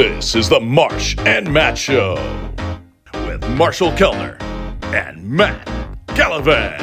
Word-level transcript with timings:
This 0.00 0.34
is 0.34 0.48
the 0.48 0.58
Marsh 0.58 1.14
and 1.26 1.52
Matt 1.52 1.76
Show 1.76 2.14
with 3.26 3.46
Marshall 3.50 3.92
Kellner 3.92 4.38
and 4.94 5.22
Matt 5.22 5.68
Gallivan. 6.06 6.80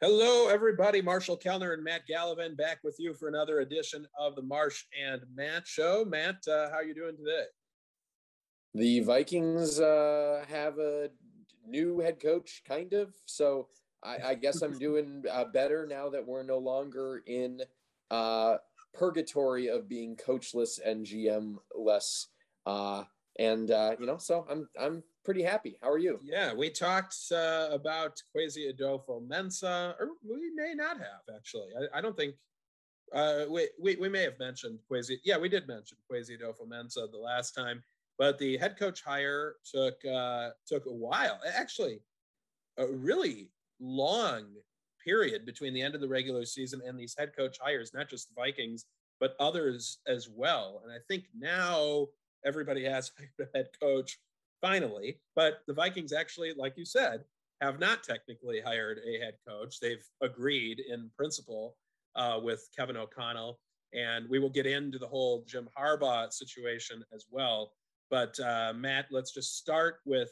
Hello, 0.00 0.48
everybody. 0.48 1.02
Marshall 1.02 1.36
Kellner 1.36 1.74
and 1.74 1.84
Matt 1.84 2.08
Gallivan 2.10 2.56
back 2.56 2.78
with 2.82 2.96
you 2.98 3.12
for 3.12 3.28
another 3.28 3.60
edition 3.60 4.06
of 4.18 4.34
the 4.34 4.40
Marsh 4.40 4.84
and 4.98 5.20
Matt 5.34 5.66
Show. 5.66 6.06
Matt, 6.06 6.36
uh, 6.48 6.70
how 6.70 6.76
are 6.76 6.84
you 6.84 6.94
doing 6.94 7.18
today? 7.18 7.44
The 8.72 9.00
Vikings 9.00 9.78
uh, 9.78 10.42
have 10.48 10.78
a 10.78 11.10
new 11.68 11.98
head 11.98 12.18
coach, 12.18 12.62
kind 12.66 12.94
of. 12.94 13.14
So 13.26 13.68
I, 14.04 14.18
I 14.30 14.34
guess 14.34 14.62
I'm 14.62 14.78
doing 14.78 15.24
uh, 15.30 15.46
better 15.46 15.86
now 15.86 16.08
that 16.10 16.26
we're 16.26 16.42
no 16.42 16.58
longer 16.58 17.22
in 17.26 17.60
uh, 18.10 18.56
purgatory 18.92 19.68
of 19.68 19.88
being 19.88 20.16
coachless 20.16 20.78
and 20.84 21.04
GM 21.06 21.56
less. 21.74 22.28
Uh, 22.66 23.04
and 23.38 23.70
uh, 23.70 23.96
you 23.98 24.06
know, 24.06 24.18
so 24.18 24.46
I'm 24.48 24.68
I'm 24.80 25.02
pretty 25.24 25.42
happy. 25.42 25.76
How 25.82 25.90
are 25.90 25.98
you? 25.98 26.20
Yeah, 26.22 26.54
we 26.54 26.70
talked 26.70 27.16
uh, 27.32 27.68
about 27.72 28.20
Kwesi 28.34 28.72
Adofo-Mensah, 28.72 29.94
or 29.98 30.10
we 30.22 30.50
may 30.54 30.74
not 30.74 30.98
have 30.98 31.34
actually. 31.34 31.70
I, 31.76 31.98
I 31.98 32.00
don't 32.00 32.16
think 32.16 32.34
uh, 33.12 33.44
we, 33.50 33.68
we 33.80 33.96
we 33.96 34.08
may 34.08 34.22
have 34.22 34.38
mentioned 34.38 34.78
Kwesi. 34.90 35.16
Yeah, 35.24 35.38
we 35.38 35.48
did 35.48 35.66
mention 35.66 35.98
Kwesi 36.10 36.38
Adofo-Mensah 36.40 37.10
the 37.10 37.18
last 37.18 37.52
time, 37.52 37.82
but 38.18 38.38
the 38.38 38.56
head 38.56 38.78
coach 38.78 39.02
hire 39.02 39.56
took 39.64 39.94
uh, 40.04 40.50
took 40.66 40.86
a 40.86 40.92
while. 40.92 41.40
Actually, 41.56 42.02
a 42.78 42.86
really 42.86 43.50
long 43.84 44.46
period 45.04 45.44
between 45.44 45.74
the 45.74 45.82
end 45.82 45.94
of 45.94 46.00
the 46.00 46.08
regular 46.08 46.44
season 46.44 46.80
and 46.86 46.98
these 46.98 47.14
head 47.16 47.32
coach 47.36 47.58
hires, 47.60 47.92
not 47.92 48.08
just 48.08 48.28
the 48.28 48.40
Vikings, 48.40 48.86
but 49.20 49.36
others 49.38 49.98
as 50.06 50.28
well. 50.28 50.80
And 50.82 50.92
I 50.92 50.98
think 51.08 51.24
now 51.38 52.06
everybody 52.44 52.84
has 52.84 53.10
a 53.40 53.44
head 53.56 53.68
coach 53.80 54.18
finally, 54.60 55.20
but 55.36 55.60
the 55.66 55.74
Vikings 55.74 56.12
actually, 56.12 56.54
like 56.56 56.76
you 56.76 56.84
said, 56.84 57.24
have 57.60 57.78
not 57.78 58.02
technically 58.02 58.60
hired 58.60 58.98
a 59.06 59.18
head 59.18 59.34
coach. 59.46 59.78
They've 59.78 60.04
agreed 60.22 60.80
in 60.80 61.10
principle 61.16 61.76
uh, 62.16 62.40
with 62.42 62.68
Kevin 62.76 62.96
O'Connell. 62.96 63.58
And 63.92 64.28
we 64.28 64.40
will 64.40 64.50
get 64.50 64.66
into 64.66 64.98
the 64.98 65.06
whole 65.06 65.44
Jim 65.46 65.68
Harbaugh 65.78 66.32
situation 66.32 67.04
as 67.14 67.26
well. 67.30 67.72
But 68.10 68.38
uh, 68.40 68.72
Matt, 68.74 69.06
let's 69.10 69.32
just 69.32 69.56
start 69.56 70.00
with 70.04 70.30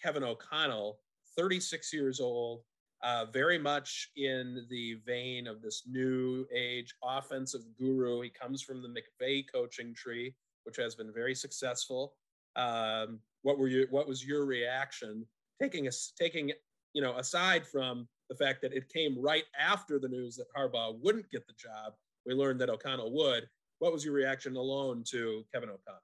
Kevin 0.00 0.22
O'Connell, 0.22 0.98
36 1.36 1.92
years 1.92 2.20
old, 2.20 2.62
uh, 3.02 3.26
very 3.32 3.58
much 3.58 4.10
in 4.16 4.64
the 4.70 4.96
vein 5.04 5.46
of 5.46 5.60
this 5.60 5.82
new 5.90 6.46
age 6.54 6.94
offensive 7.02 7.62
guru. 7.78 8.20
He 8.20 8.30
comes 8.30 8.62
from 8.62 8.82
the 8.82 8.88
McVay 8.88 9.44
coaching 9.52 9.94
tree, 9.94 10.34
which 10.64 10.76
has 10.76 10.94
been 10.94 11.12
very 11.12 11.34
successful. 11.34 12.14
Um, 12.54 13.20
what 13.42 13.58
were 13.58 13.68
you? 13.68 13.86
What 13.90 14.06
was 14.06 14.24
your 14.24 14.44
reaction? 14.46 15.26
Taking 15.60 15.88
us, 15.88 16.12
taking 16.18 16.52
you 16.92 17.02
know 17.02 17.16
aside 17.16 17.66
from 17.66 18.06
the 18.28 18.36
fact 18.36 18.62
that 18.62 18.72
it 18.72 18.88
came 18.88 19.20
right 19.20 19.44
after 19.58 19.98
the 19.98 20.08
news 20.08 20.36
that 20.36 20.46
Harbaugh 20.56 20.98
wouldn't 21.00 21.30
get 21.30 21.46
the 21.46 21.54
job, 21.54 21.94
we 22.24 22.34
learned 22.34 22.60
that 22.60 22.70
O'Connell 22.70 23.12
would. 23.12 23.48
What 23.78 23.92
was 23.92 24.04
your 24.04 24.14
reaction 24.14 24.56
alone 24.56 25.02
to 25.10 25.44
Kevin 25.52 25.68
O'Connell? 25.68 26.00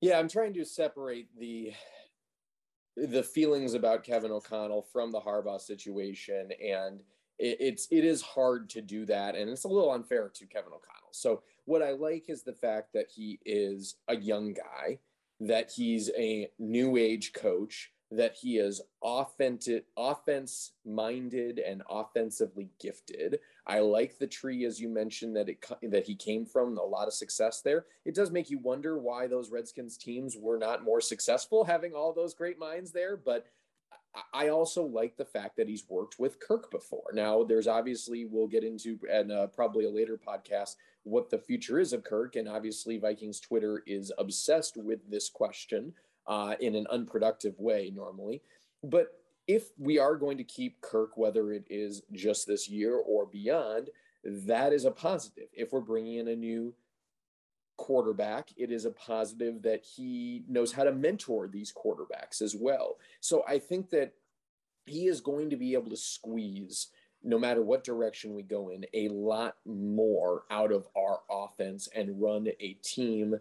Yeah, 0.00 0.18
I'm 0.18 0.28
trying 0.28 0.52
to 0.54 0.64
separate 0.64 1.28
the 1.38 1.72
the 2.96 3.22
feelings 3.22 3.74
about 3.74 4.04
Kevin 4.04 4.30
O'Connell 4.30 4.82
from 4.92 5.12
the 5.12 5.20
Harbaugh 5.20 5.60
situation, 5.60 6.50
and 6.62 7.00
it, 7.38 7.56
it's 7.60 7.88
it 7.90 8.04
is 8.04 8.22
hard 8.22 8.70
to 8.70 8.80
do 8.80 9.04
that, 9.06 9.34
and 9.34 9.50
it's 9.50 9.64
a 9.64 9.68
little 9.68 9.92
unfair 9.92 10.30
to 10.34 10.46
Kevin 10.46 10.72
O'Connell. 10.72 11.12
So 11.12 11.42
what 11.64 11.82
I 11.82 11.92
like 11.92 12.28
is 12.28 12.42
the 12.42 12.52
fact 12.52 12.92
that 12.94 13.06
he 13.14 13.38
is 13.44 13.96
a 14.08 14.16
young 14.16 14.54
guy, 14.54 14.98
that 15.40 15.70
he's 15.74 16.10
a 16.16 16.48
new 16.58 16.96
age 16.96 17.32
coach, 17.32 17.92
that 18.10 18.34
he 18.40 18.58
is 18.58 18.80
offensive, 19.02 19.82
offense 19.96 20.72
minded 20.84 21.58
and 21.58 21.82
offensively 21.90 22.70
gifted. 22.80 23.40
I 23.66 23.80
like 23.80 24.18
the 24.18 24.26
tree, 24.26 24.64
as 24.64 24.80
you 24.80 24.88
mentioned, 24.88 25.34
that 25.36 25.48
it 25.48 25.64
that 25.90 26.06
he 26.06 26.14
came 26.14 26.46
from. 26.46 26.78
A 26.78 26.82
lot 26.82 27.08
of 27.08 27.14
success 27.14 27.62
there. 27.62 27.86
It 28.04 28.14
does 28.14 28.30
make 28.30 28.48
you 28.48 28.58
wonder 28.58 28.98
why 28.98 29.26
those 29.26 29.50
Redskins 29.50 29.96
teams 29.96 30.36
were 30.36 30.58
not 30.58 30.84
more 30.84 31.00
successful, 31.00 31.64
having 31.64 31.92
all 31.92 32.12
those 32.12 32.34
great 32.34 32.58
minds 32.58 32.92
there. 32.92 33.16
But 33.16 33.46
I 34.32 34.48
also 34.48 34.84
like 34.84 35.16
the 35.16 35.24
fact 35.24 35.56
that 35.56 35.68
he's 35.68 35.88
worked 35.88 36.18
with 36.18 36.40
Kirk 36.40 36.70
before. 36.70 37.10
Now, 37.12 37.42
there's 37.42 37.66
obviously 37.66 38.24
we'll 38.24 38.46
get 38.46 38.64
into 38.64 38.98
and 39.12 39.32
uh, 39.32 39.46
probably 39.48 39.84
a 39.84 39.90
later 39.90 40.18
podcast 40.18 40.76
what 41.02 41.30
the 41.30 41.38
future 41.38 41.78
is 41.78 41.92
of 41.92 42.02
Kirk, 42.02 42.36
and 42.36 42.48
obviously 42.48 42.98
Vikings 42.98 43.40
Twitter 43.40 43.82
is 43.86 44.12
obsessed 44.18 44.76
with 44.76 45.08
this 45.08 45.28
question 45.28 45.92
uh, 46.26 46.54
in 46.60 46.74
an 46.74 46.86
unproductive 46.90 47.58
way 47.58 47.92
normally. 47.94 48.42
But 48.82 49.08
if 49.46 49.70
we 49.78 49.98
are 49.98 50.16
going 50.16 50.38
to 50.38 50.44
keep 50.44 50.80
Kirk, 50.80 51.16
whether 51.16 51.52
it 51.52 51.64
is 51.70 52.02
just 52.12 52.46
this 52.46 52.68
year 52.68 52.96
or 52.96 53.26
beyond, 53.26 53.90
that 54.24 54.72
is 54.72 54.84
a 54.84 54.90
positive. 54.90 55.48
If 55.52 55.72
we're 55.72 55.80
bringing 55.80 56.18
in 56.18 56.28
a 56.28 56.36
new 56.36 56.74
quarterback, 57.76 58.48
it 58.56 58.72
is 58.72 58.84
a 58.84 58.90
positive 58.90 59.62
that 59.62 59.84
he 59.84 60.44
knows 60.48 60.72
how 60.72 60.84
to 60.84 60.92
mentor 60.92 61.46
these 61.46 61.72
quarterbacks 61.72 62.42
as 62.42 62.56
well. 62.58 62.96
So 63.20 63.44
I 63.46 63.58
think 63.58 63.90
that 63.90 64.14
he 64.86 65.06
is 65.06 65.20
going 65.20 65.50
to 65.50 65.56
be 65.56 65.74
able 65.74 65.90
to 65.90 65.96
squeeze, 65.96 66.88
no 67.22 67.38
matter 67.38 67.62
what 67.62 67.84
direction 67.84 68.34
we 68.34 68.42
go 68.42 68.70
in, 68.70 68.84
a 68.94 69.08
lot 69.08 69.56
more 69.64 70.44
out 70.50 70.72
of 70.72 70.88
our 70.96 71.20
offense 71.30 71.88
and 71.94 72.20
run 72.20 72.48
a 72.60 72.72
team 72.82 73.36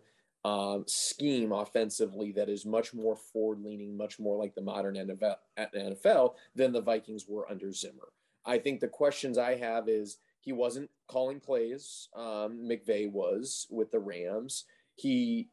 um, 0.46 0.84
scheme 0.86 1.52
offensively 1.52 2.32
that 2.34 2.50
is 2.50 2.68
much 2.68 2.94
more 2.94 3.16
forward 3.16 3.64
leaning, 3.64 3.98
much 3.98 4.20
more 4.20 4.38
like 4.38 4.54
the 4.54 4.62
modern 4.62 4.94
NFL, 4.94 6.34
than 6.54 6.72
the 6.72 6.82
Vikings 6.82 7.26
were 7.28 7.50
under 7.50 7.72
Zimmer. 7.72 8.10
I 8.46 8.60
think 8.60 8.80
the 8.80 8.88
questions 8.88 9.40
I 9.40 9.56
have 9.56 9.90
is 9.90 10.18
he 10.42 10.54
wasn't 10.54 10.92
calling 11.08 11.40
plays. 11.40 12.10
Um, 12.16 12.70
McVay 12.70 13.12
was 13.12 13.66
with 13.72 13.90
the 13.90 14.00
Rams. 14.00 14.66
He 14.94 15.50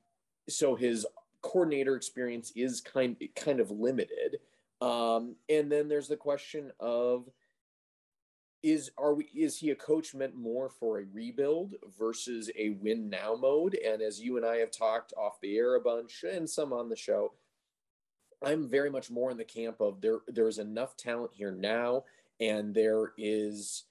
so 0.47 0.75
his 0.77 1.07
coordinator 1.41 1.97
experience 1.97 2.53
is 2.55 2.83
kind 2.83 3.17
kind 3.35 3.61
of 3.61 3.71
limited. 3.71 4.41
Um, 4.83 5.37
and 5.49 5.73
then 5.73 5.89
there's 5.89 6.09
the 6.09 6.17
question 6.17 6.71
of 6.81 7.31
is 8.63 8.91
are 8.97 9.15
we 9.15 9.25
is 9.35 9.59
he 9.59 9.71
a 9.71 9.75
coach 9.75 10.15
meant 10.15 10.37
more 10.37 10.69
for 10.69 11.01
a 11.01 11.05
rebuild 11.13 11.75
versus 11.99 12.51
a 12.57 12.71
win 12.71 13.11
now 13.11 13.35
mode? 13.35 13.77
And 13.87 14.01
as 14.01 14.21
you 14.21 14.37
and 14.37 14.47
i 14.47 14.57
have 14.57 14.71
talked 14.71 15.13
off 15.17 15.41
the 15.41 15.57
air 15.57 15.75
a 15.75 15.81
bunch 15.81 16.25
and 16.31 16.49
some 16.49 16.73
on 16.73 16.89
the 16.89 16.97
show 16.97 17.33
i'm 18.45 18.69
very 18.69 18.91
much 18.91 19.11
more 19.11 19.31
in 19.31 19.37
the 19.37 19.45
camp 19.45 19.81
of 19.81 20.01
there 20.01 20.21
there's 20.29 20.59
enough 20.59 20.97
talent 20.97 21.33
here 21.35 21.53
now 21.53 22.05
and 22.41 22.75
there 22.75 23.13
is 23.17 23.85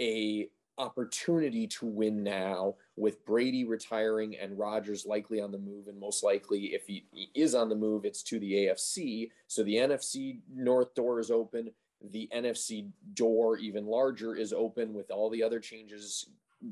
a 0.00 0.48
opportunity 0.78 1.66
to 1.66 1.84
win 1.84 2.22
now 2.22 2.74
with 2.96 3.24
Brady 3.26 3.64
retiring 3.64 4.36
and 4.38 4.58
Rodgers 4.58 5.04
likely 5.04 5.38
on 5.38 5.52
the 5.52 5.58
move 5.58 5.88
and 5.88 6.00
most 6.00 6.24
likely 6.24 6.72
if 6.74 6.86
he, 6.86 7.04
he 7.12 7.28
is 7.34 7.54
on 7.54 7.68
the 7.68 7.74
move 7.74 8.06
it's 8.06 8.22
to 8.22 8.38
the 8.38 8.52
AFC 8.52 9.30
so 9.46 9.62
the 9.62 9.74
NFC 9.74 10.38
north 10.50 10.94
door 10.94 11.20
is 11.20 11.30
open 11.30 11.70
the 12.10 12.28
NFC 12.34 12.88
door 13.14 13.58
even 13.58 13.86
larger 13.86 14.34
is 14.34 14.52
open 14.52 14.94
with 14.94 15.10
all 15.10 15.30
the 15.30 15.42
other 15.42 15.60
changes 15.60 16.26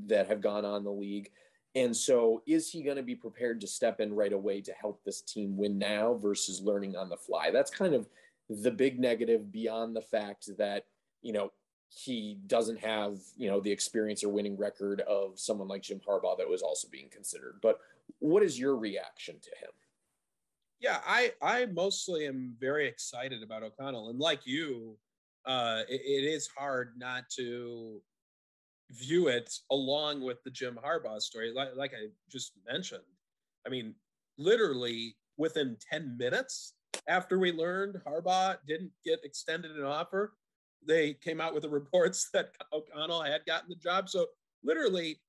that 0.06 0.28
have 0.28 0.40
gone 0.40 0.64
on 0.64 0.84
the 0.84 0.90
league. 0.90 1.30
And 1.74 1.94
so, 1.94 2.42
is 2.46 2.70
he 2.70 2.82
going 2.82 2.96
to 2.96 3.02
be 3.02 3.14
prepared 3.14 3.60
to 3.60 3.66
step 3.66 4.00
in 4.00 4.14
right 4.14 4.32
away 4.32 4.60
to 4.62 4.72
help 4.72 5.02
this 5.04 5.20
team 5.20 5.56
win 5.56 5.78
now 5.78 6.14
versus 6.14 6.62
learning 6.62 6.96
on 6.96 7.08
the 7.08 7.16
fly? 7.16 7.50
That's 7.50 7.70
kind 7.70 7.94
of 7.94 8.08
the 8.48 8.70
big 8.70 8.98
negative 8.98 9.52
beyond 9.52 9.94
the 9.94 10.02
fact 10.02 10.48
that, 10.56 10.86
you 11.20 11.32
know, 11.32 11.52
he 11.90 12.38
doesn't 12.46 12.80
have, 12.80 13.18
you 13.36 13.48
know, 13.48 13.60
the 13.60 13.70
experience 13.70 14.24
or 14.24 14.28
winning 14.30 14.56
record 14.56 15.00
of 15.02 15.38
someone 15.38 15.68
like 15.68 15.82
Jim 15.82 16.00
Harbaugh 16.06 16.36
that 16.38 16.48
was 16.48 16.62
also 16.62 16.88
being 16.90 17.08
considered. 17.10 17.58
But 17.62 17.78
what 18.18 18.42
is 18.42 18.58
your 18.58 18.76
reaction 18.76 19.36
to 19.40 19.50
him? 19.50 19.70
Yeah, 20.80 21.00
I 21.06 21.32
I 21.42 21.66
mostly 21.66 22.26
am 22.26 22.54
very 22.60 22.86
excited 22.86 23.42
about 23.42 23.64
O'Connell, 23.64 24.10
and 24.10 24.18
like 24.18 24.46
you, 24.46 24.96
uh, 25.46 25.82
it, 25.88 26.00
it 26.04 26.24
is 26.24 26.48
hard 26.56 26.94
not 26.96 27.24
to 27.36 28.00
view 28.90 29.28
it 29.28 29.52
along 29.70 30.22
with 30.22 30.42
the 30.44 30.50
Jim 30.50 30.78
Harbaugh 30.82 31.20
story. 31.20 31.52
Like, 31.54 31.70
like 31.76 31.92
I 31.92 32.08
just 32.30 32.52
mentioned, 32.66 33.02
I 33.66 33.70
mean, 33.70 33.94
literally 34.38 35.16
within 35.36 35.76
10 35.90 36.16
minutes 36.18 36.74
after 37.06 37.38
we 37.38 37.52
learned 37.52 38.00
Harbaugh 38.06 38.56
didn't 38.66 38.92
get 39.04 39.20
extended 39.24 39.72
an 39.72 39.84
offer, 39.84 40.34
they 40.86 41.14
came 41.14 41.40
out 41.40 41.54
with 41.54 41.62
the 41.62 41.68
reports 41.80 42.28
that 42.32 42.50
O'Connell 42.72 43.22
had 43.22 43.44
gotten 43.46 43.68
the 43.68 43.76
job. 43.76 44.08
So 44.08 44.26
literally, 44.62 45.20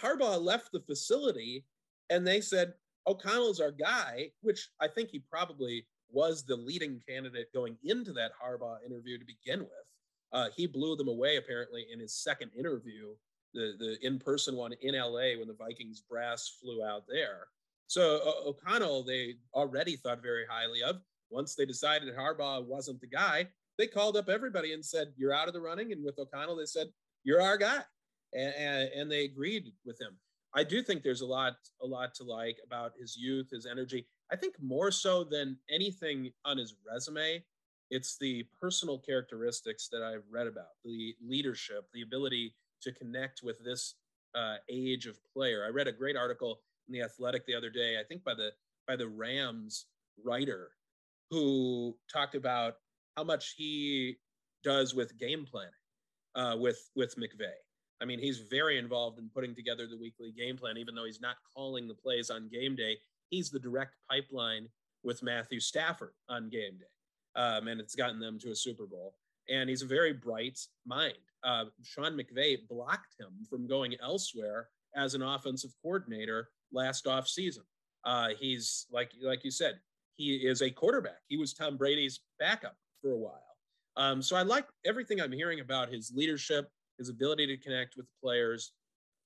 Harbaugh 0.00 0.42
left 0.42 0.72
the 0.72 0.80
facility 0.80 1.64
and 2.08 2.26
they 2.26 2.40
said, 2.40 2.74
O'Connell's 3.06 3.60
our 3.60 3.70
guy, 3.70 4.30
which 4.42 4.68
I 4.80 4.88
think 4.88 5.10
he 5.10 5.20
probably 5.30 5.86
was 6.12 6.44
the 6.44 6.56
leading 6.56 7.00
candidate 7.06 7.52
going 7.54 7.76
into 7.84 8.12
that 8.12 8.32
Harbaugh 8.42 8.78
interview 8.84 9.18
to 9.18 9.24
begin 9.24 9.60
with. 9.60 9.70
Uh, 10.32 10.48
he 10.56 10.66
blew 10.66 10.96
them 10.96 11.08
away 11.08 11.36
apparently 11.36 11.86
in 11.92 11.98
his 11.98 12.14
second 12.14 12.50
interview, 12.56 13.14
the 13.52 13.74
the 13.78 14.06
in 14.06 14.18
person 14.18 14.56
one 14.56 14.72
in 14.80 14.94
LA 14.94 15.36
when 15.38 15.48
the 15.48 15.56
Vikings 15.58 16.02
brass 16.08 16.58
flew 16.60 16.84
out 16.84 17.04
there. 17.08 17.48
So 17.88 18.20
uh, 18.24 18.48
O'Connell, 18.48 19.02
they 19.02 19.34
already 19.52 19.96
thought 19.96 20.22
very 20.22 20.44
highly 20.48 20.82
of. 20.82 21.00
Once 21.30 21.54
they 21.54 21.64
decided 21.66 22.14
Harbaugh 22.14 22.64
wasn't 22.64 23.00
the 23.00 23.06
guy, 23.06 23.48
they 23.78 23.86
called 23.86 24.16
up 24.16 24.28
everybody 24.28 24.72
and 24.72 24.84
said, 24.84 25.12
"You're 25.16 25.34
out 25.34 25.48
of 25.48 25.54
the 25.54 25.60
running." 25.60 25.92
And 25.92 26.04
with 26.04 26.18
O'Connell, 26.18 26.56
they 26.56 26.66
said, 26.66 26.88
"You're 27.24 27.42
our 27.42 27.56
guy," 27.56 27.80
and, 28.32 28.54
and, 28.54 28.90
and 28.94 29.10
they 29.10 29.24
agreed 29.24 29.72
with 29.84 30.00
him. 30.00 30.16
I 30.54 30.64
do 30.64 30.82
think 30.82 31.02
there's 31.02 31.20
a 31.20 31.26
lot, 31.26 31.54
a 31.82 31.86
lot 31.86 32.14
to 32.14 32.24
like 32.24 32.58
about 32.64 32.92
his 32.98 33.16
youth, 33.16 33.48
his 33.50 33.66
energy. 33.66 34.06
I 34.32 34.36
think 34.36 34.54
more 34.62 34.90
so 34.90 35.24
than 35.24 35.56
anything 35.70 36.32
on 36.44 36.58
his 36.58 36.74
resume, 36.88 37.42
it's 37.90 38.16
the 38.18 38.44
personal 38.60 38.98
characteristics 38.98 39.88
that 39.88 40.02
I've 40.02 40.24
read 40.30 40.46
about, 40.46 40.78
the 40.84 41.14
leadership, 41.26 41.86
the 41.92 42.02
ability 42.02 42.54
to 42.82 42.92
connect 42.92 43.42
with 43.42 43.62
this 43.64 43.94
uh, 44.34 44.56
age 44.68 45.06
of 45.06 45.18
player. 45.34 45.64
I 45.66 45.70
read 45.70 45.88
a 45.88 45.92
great 45.92 46.16
article 46.16 46.60
in 46.88 46.94
the 46.94 47.02
Athletic 47.02 47.44
the 47.46 47.54
other 47.54 47.70
day, 47.70 47.98
I 48.00 48.04
think 48.04 48.24
by 48.24 48.34
the 48.34 48.50
by 48.86 48.96
the 48.96 49.08
Rams 49.08 49.86
writer, 50.24 50.70
who 51.30 51.96
talked 52.12 52.34
about 52.34 52.76
how 53.16 53.24
much 53.24 53.54
he 53.56 54.16
does 54.62 54.94
with 54.94 55.18
game 55.18 55.44
planning 55.44 55.70
uh, 56.34 56.56
with 56.56 56.90
with 56.94 57.16
McVay. 57.16 57.54
I 58.00 58.06
mean, 58.06 58.18
he's 58.18 58.38
very 58.38 58.78
involved 58.78 59.18
in 59.18 59.28
putting 59.28 59.54
together 59.54 59.86
the 59.86 59.98
weekly 59.98 60.32
game 60.32 60.56
plan, 60.56 60.78
even 60.78 60.94
though 60.94 61.04
he's 61.04 61.20
not 61.20 61.36
calling 61.54 61.86
the 61.86 61.94
plays 61.94 62.30
on 62.30 62.48
game 62.48 62.76
day. 62.76 62.96
He's 63.30 63.50
the 63.50 63.58
direct 63.58 63.94
pipeline 64.10 64.68
with 65.02 65.22
Matthew 65.22 65.60
Stafford 65.60 66.12
on 66.28 66.50
game 66.50 66.78
day, 66.78 67.40
um, 67.40 67.68
and 67.68 67.80
it's 67.80 67.94
gotten 67.94 68.20
them 68.20 68.38
to 68.40 68.50
a 68.50 68.56
Super 68.56 68.86
Bowl. 68.86 69.14
And 69.48 69.68
he's 69.68 69.82
a 69.82 69.86
very 69.86 70.12
bright 70.12 70.58
mind. 70.86 71.14
Uh, 71.42 71.64
Sean 71.82 72.16
McVay 72.18 72.58
blocked 72.68 73.14
him 73.18 73.30
from 73.48 73.66
going 73.66 73.96
elsewhere 74.02 74.68
as 74.94 75.14
an 75.14 75.22
offensive 75.22 75.70
coordinator 75.82 76.50
last 76.72 77.06
off 77.06 77.26
season. 77.26 77.64
Uh, 78.04 78.28
he's 78.38 78.86
like 78.90 79.12
like 79.22 79.44
you 79.44 79.50
said, 79.50 79.78
he 80.16 80.36
is 80.36 80.62
a 80.62 80.70
quarterback. 80.70 81.20
He 81.28 81.36
was 81.36 81.54
Tom 81.54 81.76
Brady's 81.76 82.20
backup 82.38 82.76
for 83.00 83.12
a 83.12 83.18
while. 83.18 83.42
Um, 83.96 84.22
so 84.22 84.36
I 84.36 84.42
like 84.42 84.66
everything 84.86 85.20
I'm 85.20 85.32
hearing 85.32 85.60
about 85.60 85.92
his 85.92 86.12
leadership, 86.14 86.68
his 86.98 87.08
ability 87.08 87.46
to 87.46 87.56
connect 87.56 87.96
with 87.96 88.06
players, 88.22 88.72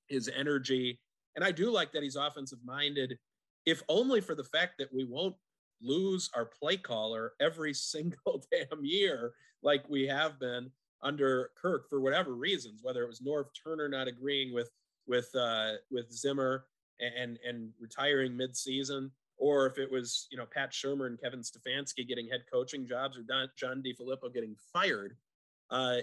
his 0.07 0.29
energy. 0.35 0.99
And 1.35 1.43
I 1.45 1.51
do 1.51 1.69
like 1.69 1.91
that 1.91 2.03
he's 2.03 2.15
offensive 2.15 2.59
minded, 2.65 3.17
if 3.65 3.81
only 3.89 4.21
for 4.21 4.35
the 4.35 4.43
fact 4.43 4.73
that 4.79 4.93
we 4.93 5.03
won't 5.03 5.35
lose 5.81 6.29
our 6.35 6.45
play 6.45 6.77
caller 6.77 7.33
every 7.39 7.73
single 7.93 8.43
damn 8.51 8.83
year 8.83 9.33
like 9.61 9.87
we 9.89 10.07
have 10.07 10.39
been 10.39 10.71
under 11.01 11.51
Kirk 11.61 11.89
for 11.89 12.01
whatever 12.01 12.33
reasons, 12.35 12.81
whether 12.83 13.03
it 13.03 13.07
was 13.07 13.21
Norv 13.21 13.45
Turner 13.63 13.89
not 13.89 14.07
agreeing 14.07 14.53
with 14.53 14.69
with 15.07 15.29
uh, 15.35 15.73
with 15.91 16.11
Zimmer 16.11 16.65
and 16.99 17.37
and 17.47 17.71
retiring 17.79 18.33
midseason, 18.33 19.11
or 19.37 19.65
if 19.67 19.77
it 19.77 19.91
was 19.91 20.27
you 20.31 20.37
know 20.37 20.45
Pat 20.45 20.71
Shurmur 20.71 21.07
and 21.07 21.21
Kevin 21.21 21.41
Stefanski 21.41 22.07
getting 22.07 22.27
head 22.27 22.43
coaching 22.51 22.87
jobs, 22.87 23.17
or 23.17 23.21
Don, 23.21 23.49
John 23.57 23.83
DeFilippo 23.85 24.33
getting 24.33 24.55
fired. 24.73 25.15
Uh, 25.69 25.97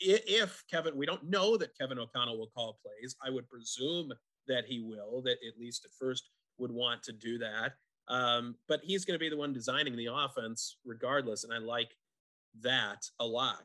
if 0.00 0.64
Kevin, 0.68 0.96
we 0.96 1.06
don't 1.06 1.24
know 1.30 1.56
that 1.56 1.78
Kevin 1.78 1.98
O'Connell 1.98 2.38
will 2.38 2.50
call 2.54 2.78
plays. 2.82 3.14
I 3.24 3.30
would 3.30 3.48
presume 3.48 4.12
that 4.48 4.64
he 4.66 4.80
will, 4.80 5.22
that 5.22 5.36
at 5.46 5.60
least 5.60 5.84
at 5.84 5.92
first 5.98 6.28
would 6.58 6.72
want 6.72 7.02
to 7.04 7.12
do 7.12 7.38
that. 7.38 7.74
Um, 8.08 8.56
but 8.68 8.80
he's 8.82 9.04
going 9.04 9.14
to 9.14 9.22
be 9.22 9.28
the 9.28 9.36
one 9.36 9.52
designing 9.52 9.96
the 9.96 10.08
offense 10.12 10.76
regardless. 10.84 11.44
And 11.44 11.52
I 11.52 11.58
like 11.58 11.94
that 12.60 13.06
a 13.20 13.26
lot. 13.26 13.64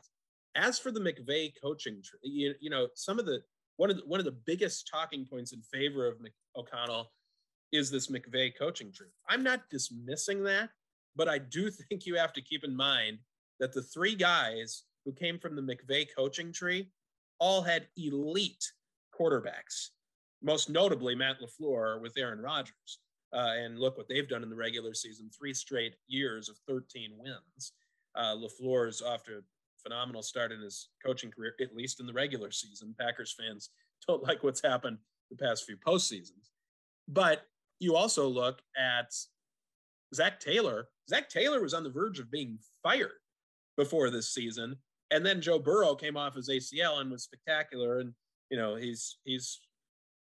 As 0.56 0.80
for 0.80 0.92
the 0.92 1.00
McVay 1.00 1.54
coaching 1.62 2.01
tree, 2.04 2.19
you, 2.24 2.54
you 2.60 2.69
know, 2.69 2.88
some 2.95 3.19
of 3.19 3.25
the 3.25 3.42
one 3.78 3.92
of 3.92 3.98
the, 3.98 4.04
one 4.06 4.19
of 4.19 4.25
the 4.25 4.38
biggest 4.45 4.89
talking 4.92 5.25
points 5.25 5.54
in 5.54 5.62
favor 5.62 6.07
of 6.07 6.19
Mc, 6.19 6.34
O'Connell 6.56 7.12
is 7.72 7.92
this 7.92 8.07
McVay 8.07 8.51
coaching 8.57 8.92
tree. 8.92 9.07
I'm 9.30 9.44
not 9.44 9.69
dismissing 9.69 10.44
that, 10.44 10.69
but 11.16 11.28
I 11.28 11.38
do 11.38 11.69
think 11.89 12.06
you 12.06 12.16
have 12.16 12.34
to 12.34 12.42
keep 12.42 12.63
in 12.63 12.75
mind 12.75 13.19
that 13.60 13.74
the 13.74 13.84
three 13.84 14.16
guys 14.16 14.84
who 15.06 15.13
came 15.13 15.39
from 15.39 15.56
the 15.56 15.62
McVay 15.62 16.07
coaching 16.16 16.51
tree 16.51 16.89
all 17.39 17.62
had 17.62 17.88
elite 17.98 18.72
quarterbacks, 19.18 19.89
most 20.42 20.69
notably 20.69 21.16
Matt 21.16 21.38
LaFleur 21.42 22.01
with 22.01 22.18
Aaron 22.18 22.39
Rodgers. 22.39 23.00
Uh, 23.34 23.54
and 23.57 23.78
look 23.78 23.98
what 23.98 24.07
they've 24.07 24.30
done 24.30 24.44
in 24.44 24.50
the 24.50 24.56
regular 24.56 24.94
season 24.94 25.30
three 25.38 25.54
straight 25.54 25.95
years 26.07 26.48
of 26.48 26.56
13 26.68 27.12
wins. 27.18 27.74
Uh, 28.16 28.36
LaFleur 28.36 28.88
is 28.88 29.01
off 29.01 29.24
to 29.24 29.34
a 29.34 29.42
phenomenal 29.84 30.22
start 30.22 30.51
in 30.51 30.62
his 30.62 30.89
coaching 31.06 31.30
career, 31.30 31.54
at 31.60 31.75
least 31.75 32.00
in 32.00 32.07
the 32.07 32.13
regular 32.13 32.51
season. 32.51 32.95
Packers 33.00 33.36
fans 33.38 33.69
don't 34.07 34.24
like 34.24 34.44
what's 34.44 34.62
happened 34.63 34.98
the 35.30 35.36
past 35.36 35.66
few 35.66 35.75
postseasons. 35.78 36.51
But 37.07 37.44
you 37.80 37.95
also 37.95 38.28
look 38.28 38.62
at 38.78 39.12
Zac 40.16 40.39
Taylor. 40.39 40.88
Zac 41.10 41.30
Taylor 41.30 41.62
was 41.62 41.74
on 41.74 41.84
the 41.84 41.89
verge 41.89 42.19
of 42.19 42.31
being 42.31 42.60
fired 42.81 43.12
before 43.75 44.10
this 44.10 44.34
season 44.34 44.78
and 45.12 45.25
then 45.25 45.42
Joe 45.42 45.60
Burrow 45.60 45.95
came 45.95 46.18
off 46.18 46.36
his 46.36 46.50
ACL 46.50 47.01
and 47.01 47.12
was 47.12 47.24
spectacular, 47.24 48.00
and 48.00 48.13
you 48.50 48.57
know 48.57 48.75
he's 48.75 49.18
he's 49.24 49.60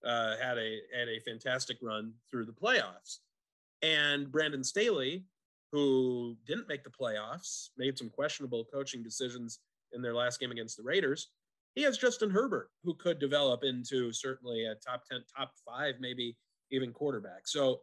uh, 0.04 0.37
had 0.40 0.58
a 0.58 0.78
had 0.96 1.08
a 1.08 1.20
fantastic 1.20 1.78
run 1.82 2.12
through 2.31 2.46
the 2.46 2.52
playoffs. 2.52 3.19
And 3.82 4.31
Brandon 4.31 4.62
Staley, 4.62 5.25
who 5.72 6.37
didn't 6.46 6.69
make 6.69 6.84
the 6.84 6.90
playoffs, 6.90 7.69
made 7.76 7.99
some 7.99 8.10
questionable 8.10 8.66
coaching 8.72 9.02
decisions 9.02 9.60
in 9.93 10.02
their 10.02 10.14
last 10.14 10.40
game 10.40 10.52
against 10.52 10.76
the 10.76 10.82
Raiders. 10.82 11.28
He 11.75 11.82
has 11.82 11.99
Justin 11.99 12.31
Herbert, 12.31 12.70
who 12.84 12.94
could 12.94 13.19
develop 13.19 13.64
into 13.64 14.12
certainly 14.12 14.66
a 14.66 14.75
top 14.75 15.04
10, 15.10 15.22
top 15.37 15.52
five, 15.66 15.94
maybe 16.00 16.37
even 16.70 16.93
quarterback. 16.93 17.46
So 17.46 17.81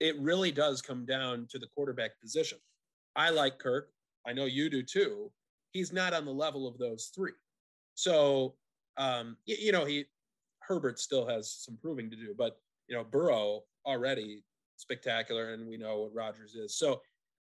it 0.00 0.18
really 0.18 0.50
does 0.50 0.82
come 0.82 1.04
down 1.04 1.46
to 1.50 1.58
the 1.58 1.68
quarterback 1.74 2.12
position. 2.20 2.58
I 3.14 3.30
like 3.30 3.58
Kirk. 3.58 3.90
I 4.26 4.32
know 4.32 4.46
you 4.46 4.70
do 4.70 4.82
too 4.82 5.30
he's 5.72 5.92
not 5.92 6.14
on 6.14 6.24
the 6.24 6.32
level 6.32 6.68
of 6.68 6.78
those 6.78 7.10
three. 7.14 7.32
So, 7.94 8.54
um, 8.96 9.36
you, 9.44 9.56
you 9.58 9.72
know, 9.72 9.84
he 9.84 10.04
Herbert 10.66 10.98
still 10.98 11.26
has 11.26 11.50
some 11.50 11.76
proving 11.80 12.10
to 12.10 12.16
do, 12.16 12.34
but 12.36 12.58
you 12.88 12.96
know, 12.96 13.04
Burrow 13.04 13.62
already 13.86 14.44
spectacular, 14.76 15.52
and 15.52 15.66
we 15.66 15.76
know 15.76 16.00
what 16.00 16.14
Rodgers 16.14 16.54
is. 16.54 16.76
So, 16.76 17.00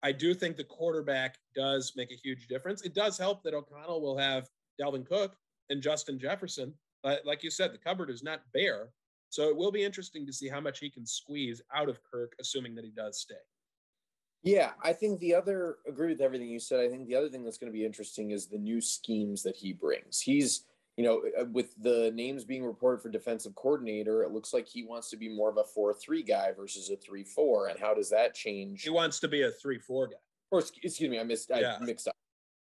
I 0.05 0.11
do 0.11 0.33
think 0.33 0.57
the 0.57 0.65
quarterback 0.65 1.37
does 1.55 1.93
make 1.95 2.11
a 2.11 2.19
huge 2.21 2.47
difference. 2.47 2.81
It 2.81 2.93
does 2.93 3.17
help 3.17 3.41
that 3.43 3.53
O'Connell 3.53 4.01
will 4.01 4.17
have 4.17 4.49
Dalvin 4.79 5.07
Cook 5.07 5.37
and 5.69 5.81
Justin 5.81 6.19
Jefferson. 6.19 6.73
But 7.03 7.25
like 7.25 7.41
you 7.41 7.49
said, 7.49 7.73
the 7.73 7.77
cupboard 7.77 8.09
is 8.09 8.21
not 8.21 8.41
bare. 8.53 8.89
So 9.29 9.49
it 9.49 9.55
will 9.55 9.71
be 9.71 9.83
interesting 9.83 10.25
to 10.25 10.33
see 10.33 10.49
how 10.49 10.59
much 10.59 10.79
he 10.79 10.89
can 10.89 11.05
squeeze 11.05 11.61
out 11.73 11.89
of 11.89 11.99
Kirk, 12.03 12.33
assuming 12.39 12.75
that 12.75 12.85
he 12.85 12.91
does 12.91 13.19
stay. 13.19 13.33
Yeah, 14.43 14.71
I 14.83 14.91
think 14.91 15.19
the 15.19 15.33
other 15.33 15.77
agree 15.87 16.09
with 16.09 16.21
everything 16.21 16.49
you 16.49 16.59
said. 16.59 16.81
I 16.81 16.89
think 16.89 17.07
the 17.07 17.15
other 17.15 17.29
thing 17.29 17.43
that's 17.43 17.57
going 17.57 17.71
to 17.71 17.77
be 17.77 17.85
interesting 17.85 18.31
is 18.31 18.45
the 18.45 18.57
new 18.57 18.81
schemes 18.81 19.41
that 19.43 19.55
he 19.55 19.71
brings. 19.71 20.19
He's, 20.19 20.65
you 20.97 21.03
know, 21.03 21.23
uh, 21.39 21.45
with 21.51 21.73
the 21.81 22.11
names 22.13 22.43
being 22.43 22.63
reported 22.63 23.01
for 23.01 23.09
defensive 23.09 23.55
coordinator, 23.55 24.23
it 24.23 24.31
looks 24.31 24.53
like 24.53 24.67
he 24.67 24.83
wants 24.83 25.09
to 25.09 25.17
be 25.17 25.27
more 25.27 25.49
of 25.49 25.57
a 25.57 25.63
four-three 25.63 26.23
guy 26.23 26.51
versus 26.55 26.89
a 26.89 26.95
three-four. 26.95 27.67
And 27.67 27.79
how 27.79 27.93
does 27.93 28.09
that 28.11 28.33
change? 28.35 28.83
He 28.83 28.89
wants 28.89 29.19
to 29.21 29.27
be 29.27 29.41
a 29.41 29.51
three-four 29.51 30.07
guy. 30.07 30.17
Or 30.51 30.59
excuse 30.59 30.99
me, 31.01 31.19
I 31.19 31.23
missed. 31.23 31.49
Yeah. 31.49 31.77
I 31.81 31.83
mixed 31.83 32.07
up. 32.07 32.15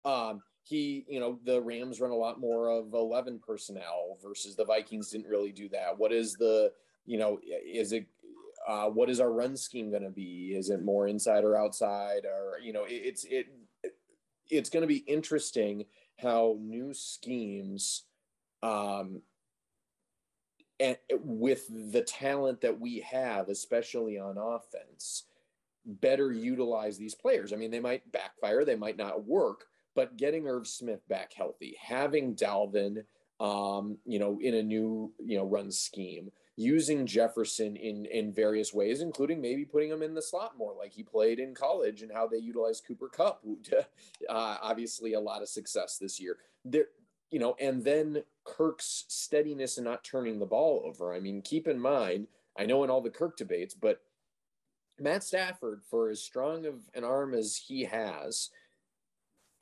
Um, 0.05 0.43
he, 0.65 1.07
you 1.09 1.19
know, 1.19 1.39
the 1.45 1.63
Rams 1.63 1.99
run 1.99 2.11
a 2.11 2.15
lot 2.15 2.39
more 2.39 2.69
of 2.69 2.93
eleven 2.93 3.39
personnel 3.39 4.19
versus 4.23 4.55
the 4.55 4.67
Vikings 4.67 5.11
didn't 5.11 5.27
really 5.27 5.51
do 5.51 5.71
that. 5.71 5.99
What 5.99 6.13
is 6.13 6.35
the, 6.35 6.73
you 7.07 7.17
know, 7.17 7.41
is 7.67 7.93
it 7.93 8.07
uh, 8.69 8.91
what 8.91 9.09
is 9.09 9.19
our 9.19 9.33
run 9.33 9.57
scheme 9.57 9.91
going 9.91 10.03
to 10.03 10.11
be? 10.11 10.55
Is 10.55 10.69
it 10.69 10.85
more 10.85 11.09
inside 11.09 11.43
or 11.43 11.57
outside? 11.57 12.27
Or 12.27 12.59
you 12.63 12.75
know, 12.75 12.85
it, 12.85 12.93
it's 12.93 13.25
it 13.25 13.47
it's 14.51 14.69
going 14.69 14.83
to 14.83 14.87
be 14.87 14.99
interesting 15.07 15.87
how 16.19 16.59
new 16.61 16.93
schemes, 16.93 18.05
um, 18.63 19.23
and 20.79 20.97
with 21.11 21.67
the 21.93 22.03
talent 22.03 22.63
that 22.63 22.81
we 22.81 23.01
have, 23.01 23.49
especially 23.49 24.19
on 24.19 24.39
offense, 24.39 25.25
better 25.85 26.33
utilize 26.33 26.97
these 26.97 27.15
players. 27.15 27.53
I 27.53 27.57
mean, 27.57 27.71
they 27.71 27.81
might 27.81 28.11
backfire, 28.13 28.65
they 28.65 28.77
might 28.77 28.97
not 28.97 29.27
work, 29.27 29.67
but 29.95 30.17
getting 30.17 30.49
Irv 30.49 30.67
Smith 30.67 31.07
back 31.09 31.33
healthy, 31.35 31.77
having 31.81 32.35
Dalvin, 32.35 33.05
um, 33.41 33.99
you 34.05 34.19
know, 34.19 34.39
in 34.41 34.55
a 34.55 34.63
new 34.63 35.13
you 35.19 35.39
know 35.39 35.45
run 35.45 35.71
scheme 35.71 36.31
using 36.57 37.07
Jefferson 37.07 37.77
in 37.77 38.05
in 38.07 38.33
various 38.33 38.73
ways, 38.73 39.01
including 39.01 39.41
maybe 39.41 39.65
putting 39.65 39.91
him 39.91 40.03
in 40.03 40.15
the 40.15 40.23
slot 40.23 40.57
more, 40.59 40.75
like 40.79 40.93
he 40.93 41.03
played 41.03 41.39
in 41.39 41.55
college, 41.55 42.03
and 42.03 42.13
how 42.13 42.27
they 42.27 42.37
utilized 42.39 42.85
Cooper 42.87 43.09
Kupp, 43.09 43.43
uh, 44.29 44.57
obviously 44.63 45.15
a 45.15 45.21
lot 45.21 45.43
of 45.43 45.49
success 45.49 45.99
this 45.99 46.21
year. 46.21 46.37
There, 46.65 46.87
you 47.31 47.39
know, 47.39 47.57
and 47.61 47.85
then 47.85 48.23
Kirk's 48.45 49.05
steadiness 49.09 49.79
and 49.79 49.85
not 49.85 50.05
turning 50.05 50.39
the 50.39 50.47
ball 50.47 50.83
over. 50.85 51.13
I 51.15 51.21
mean, 51.21 51.43
keep 51.43 51.69
in 51.69 51.79
mind, 51.79 52.27
I 52.59 52.67
know 52.67 52.85
in 52.85 52.91
all 52.91 53.01
the 53.01 53.11
Kirk 53.11 53.37
debates, 53.37 53.75
but 53.75 54.01
Matt 54.99 55.25
Stafford, 55.25 55.83
for 55.89 56.11
as 56.11 56.23
strong 56.23 56.67
of 56.67 56.75
an 56.95 57.05
arm 57.05 57.35
as 57.35 57.57
he 57.57 57.85
has, 57.85 58.51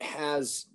has 0.01 0.67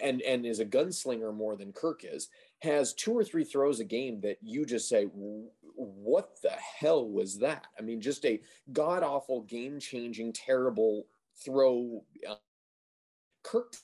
and 0.00 0.22
and 0.22 0.46
is 0.46 0.60
a 0.60 0.64
gunslinger 0.64 1.34
more 1.34 1.56
than 1.56 1.72
Kirk 1.72 2.02
is, 2.04 2.28
has 2.60 2.92
two 2.94 3.12
or 3.12 3.24
three 3.24 3.44
throws 3.44 3.80
a 3.80 3.84
game 3.84 4.20
that 4.20 4.38
you 4.42 4.66
just 4.66 4.88
say, 4.88 5.04
"What 5.74 6.40
the 6.42 6.50
hell 6.50 7.08
was 7.08 7.38
that?" 7.38 7.66
I 7.78 7.82
mean, 7.82 8.00
just 8.00 8.24
a 8.24 8.40
god 8.72 9.02
awful, 9.02 9.42
game 9.42 9.78
changing, 9.80 10.32
terrible 10.32 11.06
throw. 11.44 12.04
Kirk 13.42 13.74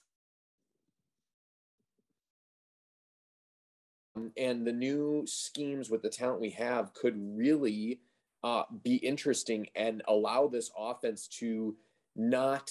and 4.37 4.66
the 4.66 4.73
new 4.73 5.25
schemes 5.26 5.90
with 5.90 6.02
the 6.02 6.09
talent 6.09 6.40
we 6.40 6.50
have 6.50 6.92
could 6.95 7.14
really 7.16 8.00
uh, 8.45 8.64
be 8.83 8.97
interesting 8.97 9.66
and 9.75 10.02
allow 10.09 10.47
this 10.49 10.71
offense 10.76 11.26
to 11.28 11.76
not 12.16 12.71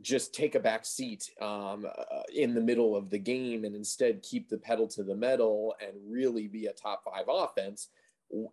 just 0.00 0.34
take 0.34 0.54
a 0.54 0.60
back 0.60 0.86
seat 0.86 1.30
um, 1.40 1.84
uh, 1.86 2.22
in 2.34 2.54
the 2.54 2.60
middle 2.60 2.96
of 2.96 3.10
the 3.10 3.18
game 3.18 3.64
and 3.64 3.76
instead 3.76 4.22
keep 4.22 4.48
the 4.48 4.56
pedal 4.56 4.88
to 4.88 5.02
the 5.02 5.14
metal 5.14 5.74
and 5.86 5.92
really 6.08 6.48
be 6.48 6.66
a 6.66 6.72
top 6.72 7.04
five 7.04 7.26
offense 7.28 7.88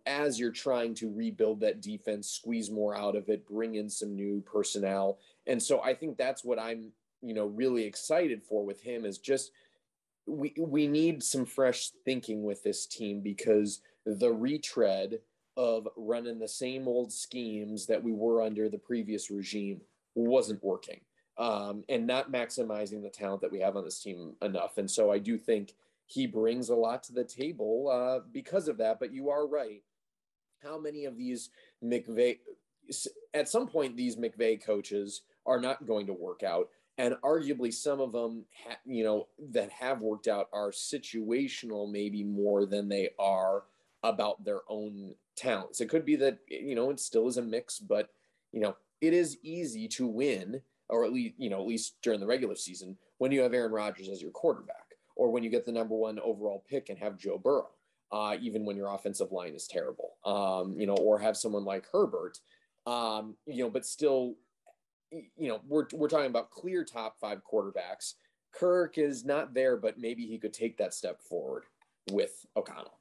as 0.06 0.38
you're 0.38 0.52
trying 0.52 0.94
to 0.94 1.12
rebuild 1.12 1.60
that 1.60 1.80
defense, 1.80 2.28
squeeze 2.28 2.70
more 2.70 2.94
out 2.94 3.16
of 3.16 3.28
it, 3.28 3.46
bring 3.46 3.76
in 3.76 3.88
some 3.88 4.14
new 4.14 4.42
personnel. 4.42 5.18
And 5.46 5.62
so 5.62 5.80
I 5.82 5.94
think 5.94 6.16
that's 6.16 6.44
what 6.44 6.58
I'm, 6.58 6.92
you 7.22 7.34
know, 7.34 7.46
really 7.46 7.84
excited 7.84 8.42
for 8.42 8.64
with 8.64 8.80
him 8.82 9.04
is 9.04 9.18
just 9.18 9.52
we 10.26 10.54
we 10.58 10.86
need 10.86 11.22
some 11.22 11.44
fresh 11.44 11.90
thinking 12.04 12.42
with 12.42 12.62
this 12.62 12.86
team 12.86 13.20
because 13.20 13.80
the 14.06 14.32
retread 14.32 15.18
of 15.56 15.88
running 15.96 16.38
the 16.38 16.48
same 16.48 16.86
old 16.88 17.12
schemes 17.12 17.86
that 17.86 18.02
we 18.02 18.12
were 18.12 18.42
under 18.42 18.68
the 18.68 18.78
previous 18.78 19.30
regime 19.30 19.80
wasn't 20.14 20.62
working 20.62 21.00
um, 21.38 21.84
and 21.88 22.06
not 22.06 22.30
maximizing 22.30 23.02
the 23.02 23.10
talent 23.10 23.40
that 23.40 23.50
we 23.50 23.60
have 23.60 23.76
on 23.76 23.84
this 23.84 24.02
team 24.02 24.34
enough. 24.42 24.78
And 24.78 24.90
so 24.90 25.10
I 25.10 25.18
do 25.18 25.38
think 25.38 25.74
he 26.06 26.26
brings 26.26 26.68
a 26.68 26.74
lot 26.74 27.02
to 27.04 27.12
the 27.12 27.24
table 27.24 27.88
uh, 27.90 28.20
because 28.32 28.68
of 28.68 28.76
that. 28.78 29.00
But 29.00 29.12
you 29.12 29.30
are 29.30 29.46
right. 29.46 29.82
How 30.62 30.78
many 30.78 31.06
of 31.06 31.16
these 31.16 31.50
McVay, 31.82 32.38
at 33.32 33.48
some 33.48 33.66
point, 33.66 33.96
these 33.96 34.16
McVay 34.16 34.62
coaches 34.62 35.22
are 35.46 35.60
not 35.60 35.86
going 35.86 36.06
to 36.06 36.12
work 36.12 36.42
out. 36.42 36.68
And 37.00 37.14
arguably, 37.24 37.72
some 37.72 38.00
of 38.00 38.12
them, 38.12 38.44
ha- 38.66 38.78
you 38.84 39.04
know, 39.04 39.28
that 39.52 39.70
have 39.70 40.02
worked 40.02 40.28
out 40.28 40.48
are 40.52 40.70
situational, 40.70 41.90
maybe 41.90 42.22
more 42.22 42.66
than 42.66 42.88
they 42.88 43.10
are 43.18 43.64
about 44.02 44.44
their 44.44 44.60
own 44.68 45.14
talents. 45.36 45.80
It 45.80 45.88
could 45.88 46.04
be 46.04 46.16
that, 46.16 46.38
you 46.48 46.74
know, 46.74 46.90
it 46.90 47.00
still 47.00 47.28
is 47.28 47.38
a 47.38 47.42
mix, 47.42 47.78
but, 47.78 48.10
you 48.52 48.60
know, 48.60 48.76
it 49.00 49.14
is 49.14 49.38
easy 49.42 49.88
to 49.88 50.06
win 50.06 50.60
or 50.90 51.04
at 51.04 51.12
least 51.12 51.34
you 51.38 51.48
know 51.48 51.60
at 51.60 51.66
least 51.66 51.94
during 52.02 52.20
the 52.20 52.26
regular 52.26 52.56
season 52.56 52.96
when 53.18 53.32
you 53.32 53.40
have 53.40 53.54
Aaron 53.54 53.72
Rodgers 53.72 54.08
as 54.08 54.20
your 54.22 54.30
quarterback, 54.30 54.96
or 55.14 55.30
when 55.30 55.42
you 55.42 55.50
get 55.50 55.64
the 55.64 55.72
number 55.72 55.94
one 55.94 56.18
overall 56.20 56.64
pick 56.68 56.88
and 56.88 56.98
have 56.98 57.18
Joe 57.18 57.36
Burrow, 57.36 57.68
uh, 58.10 58.36
even 58.40 58.64
when 58.64 58.76
your 58.76 58.94
offensive 58.94 59.30
line 59.30 59.54
is 59.54 59.66
terrible, 59.66 60.16
um, 60.24 60.74
you 60.78 60.86
know, 60.86 60.94
or 60.94 61.18
have 61.18 61.36
someone 61.36 61.64
like 61.64 61.84
Herbert, 61.92 62.38
um, 62.86 63.36
you 63.46 63.62
know, 63.62 63.70
but 63.70 63.84
still, 63.84 64.36
you 65.10 65.48
know, 65.48 65.60
we're 65.66 65.86
we're 65.92 66.08
talking 66.08 66.26
about 66.26 66.50
clear 66.50 66.84
top 66.84 67.16
five 67.20 67.40
quarterbacks. 67.50 68.14
Kirk 68.52 68.98
is 68.98 69.24
not 69.24 69.54
there, 69.54 69.76
but 69.76 69.98
maybe 69.98 70.26
he 70.26 70.38
could 70.38 70.52
take 70.52 70.76
that 70.78 70.94
step 70.94 71.20
forward 71.22 71.64
with 72.10 72.44
O'Connell. 72.56 72.98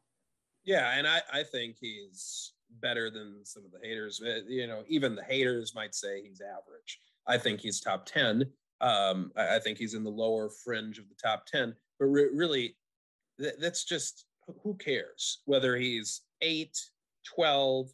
Yeah, 0.64 0.94
and 0.98 1.08
I 1.08 1.22
I 1.32 1.44
think 1.44 1.78
he's 1.80 2.54
better 2.82 3.10
than 3.10 3.38
some 3.44 3.66
of 3.66 3.72
the 3.72 3.86
haters. 3.86 4.22
Uh, 4.24 4.42
you 4.48 4.68
know, 4.68 4.84
even 4.88 5.16
the 5.16 5.24
haters 5.24 5.74
might 5.76 5.96
say 5.96 6.22
he's 6.22 6.42
average. 6.42 7.00
I 7.28 7.38
think 7.38 7.60
he's 7.60 7.80
top 7.80 8.06
10. 8.06 8.46
Um, 8.82 9.32
I, 9.36 9.56
I, 9.56 9.60
think 9.60 9.78
he's 9.78 9.94
in 9.94 10.04
the 10.04 10.10
lower 10.10 10.50
fringe 10.50 11.00
of 11.00 11.10
the 11.10 11.16
top 11.22 11.46
10. 11.46 11.76
But 12.00 12.06
re- 12.06 12.30
really, 12.34 12.76
th- 13.40 13.56
that's 13.60 13.84
just 13.84 14.26
who 14.64 14.76
cares 14.76 15.40
whether 15.46 15.76
he's 15.76 16.22
8, 16.42 16.78
12, 17.36 17.90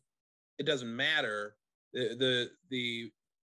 it 0.60 0.66
doesn't 0.66 0.96
matter. 0.96 1.56
The, 1.94 2.16
the, 2.20 2.50
the, 2.70 3.12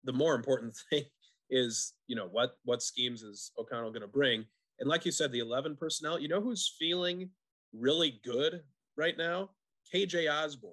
the 0.09 0.13
more 0.13 0.35
important 0.35 0.75
thing 0.91 1.05
is, 1.51 1.93
you 2.09 2.17
know, 2.17 2.29
what, 2.33 2.57
what 2.65 2.83
schemes 2.83 3.23
is 3.23 3.53
O'Connell 3.59 3.91
going 3.91 4.03
to 4.03 4.09
bring? 4.09 4.45
And 4.81 4.89
like 4.89 5.05
you 5.05 5.13
said, 5.13 5.31
the 5.31 5.41
11 5.41 5.77
personnel, 5.77 6.19
you 6.19 6.29
know 6.29 6.41
who's 6.41 6.75
feeling 6.79 7.31
really 7.73 8.21
good 8.25 8.63
right 8.97 9.17
now? 9.17 9.51
KJ 9.95 10.33
Osborn, 10.33 10.73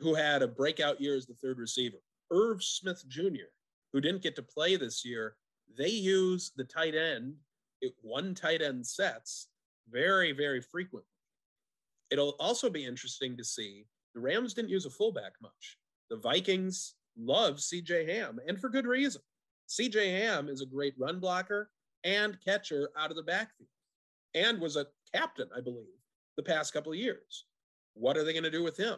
who 0.00 0.14
had 0.14 0.42
a 0.42 0.48
breakout 0.48 1.00
year 1.00 1.16
as 1.16 1.26
the 1.26 1.34
third 1.34 1.58
receiver. 1.58 1.98
Irv 2.30 2.62
Smith 2.62 3.04
Jr., 3.08 3.50
who 3.92 4.00
didn't 4.00 4.22
get 4.22 4.34
to 4.36 4.42
play 4.42 4.76
this 4.76 5.04
year, 5.04 5.36
they 5.76 5.88
use 5.88 6.52
the 6.56 6.64
tight 6.64 6.94
end, 6.94 7.34
it, 7.80 7.94
one 8.02 8.34
tight 8.34 8.62
end 8.62 8.84
sets 8.86 9.48
very, 9.90 10.32
very 10.32 10.60
frequently. 10.60 11.06
It'll 12.10 12.36
also 12.40 12.68
be 12.68 12.84
interesting 12.84 13.36
to 13.36 13.44
see 13.44 13.86
the 14.14 14.20
Rams 14.20 14.54
didn't 14.54 14.70
use 14.70 14.86
a 14.86 14.90
fullback 14.90 15.32
much. 15.42 15.78
The 16.10 16.16
Vikings 16.16 16.94
love 17.18 17.56
CJ 17.56 18.08
Ham, 18.08 18.38
and 18.46 18.60
for 18.60 18.68
good 18.68 18.86
reason. 18.86 19.22
CJ 19.68 20.20
Ham 20.20 20.48
is 20.48 20.60
a 20.60 20.66
great 20.66 20.94
run 20.98 21.20
blocker 21.20 21.70
and 22.04 22.38
catcher 22.44 22.90
out 22.98 23.10
of 23.10 23.16
the 23.16 23.22
backfield, 23.22 23.68
and 24.34 24.60
was 24.60 24.76
a 24.76 24.86
captain, 25.14 25.48
I 25.56 25.60
believe, 25.60 25.86
the 26.36 26.42
past 26.42 26.72
couple 26.72 26.92
of 26.92 26.98
years. 26.98 27.44
What 27.94 28.16
are 28.16 28.24
they 28.24 28.32
going 28.32 28.44
to 28.44 28.50
do 28.50 28.62
with 28.62 28.76
him? 28.76 28.96